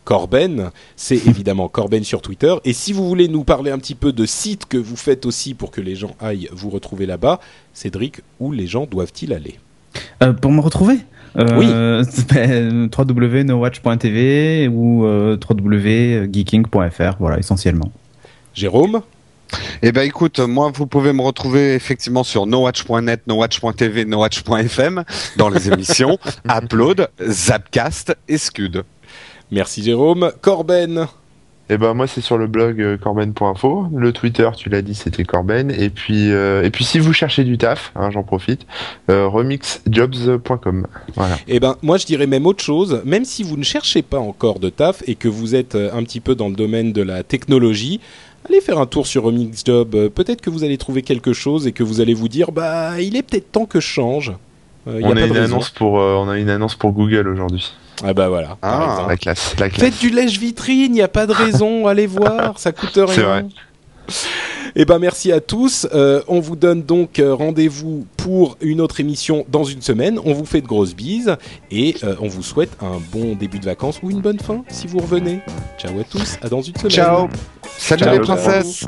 [0.04, 2.54] Corben, c'est évidemment Corben sur Twitter.
[2.64, 5.54] Et si vous voulez nous parler un petit peu de sites que vous faites aussi
[5.54, 7.40] pour que les gens aillent vous retrouver là-bas,
[7.74, 9.58] Cédric, où les gens doivent-ils aller?
[10.22, 10.98] Euh, pour me retrouver?
[11.38, 11.66] Euh, oui.
[12.98, 17.90] www.nowatch.tv ou euh, www.geeking.fr, voilà, essentiellement.
[18.54, 19.02] Jérôme?
[19.82, 25.04] Eh ben écoute, moi vous pouvez me retrouver effectivement sur nowatch.net, nowatch.tv, nowatch.fm
[25.36, 26.18] dans les émissions
[26.48, 28.84] Upload, Zapcast et Scud.
[29.50, 30.30] Merci Jérôme.
[30.40, 31.08] Corben?
[31.70, 33.86] Et ben moi c'est sur le blog euh, corben.info.
[33.94, 35.70] Le Twitter, tu l'as dit, c'était Corben.
[35.70, 38.66] Et puis euh, et si vous cherchez du taf, hein, j'en profite,
[39.10, 40.86] euh, remixjobs.com.
[41.14, 41.38] Voilà.
[41.46, 43.00] Eh ben, moi, je dirais même autre chose.
[43.04, 46.20] Même si vous ne cherchez pas encore de taf et que vous êtes un petit
[46.20, 48.00] peu dans le domaine de la technologie,
[48.48, 49.94] allez faire un tour sur Remix Job.
[49.94, 53.00] Euh, Peut-être que vous allez trouver quelque chose et que vous allez vous dire, bah,
[53.00, 54.32] il est peut-être temps que je change.
[54.90, 56.92] Euh, il y on a de une annonce pour euh, on a une annonce pour
[56.92, 57.72] Google aujourd'hui.
[58.02, 58.56] Ah bah voilà.
[58.60, 58.92] par Ah.
[58.92, 59.08] exemple.
[59.10, 59.80] La classe, la classe.
[59.90, 61.86] Faites du lèche-vitrine, il n'y a pas de raison.
[61.86, 63.06] allez voir, ça coûte rien.
[63.08, 63.44] C'est vrai.
[64.76, 65.86] Eh ben merci à tous.
[65.94, 70.18] Euh, on vous donne donc euh, rendez-vous pour une autre émission dans une semaine.
[70.24, 71.36] On vous fait de grosses bises
[71.70, 74.86] et euh, on vous souhaite un bon début de vacances ou une bonne fin si
[74.86, 75.40] vous revenez.
[75.78, 76.90] Ciao à tous, à dans une semaine.
[76.90, 77.28] Ciao
[77.78, 78.86] Salut Ciao, les princesses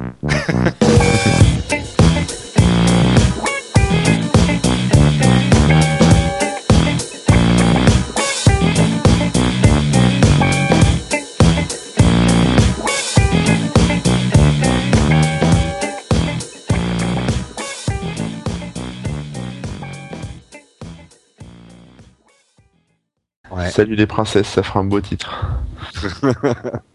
[23.73, 25.35] Salut les princesses, ça fera un beau titre.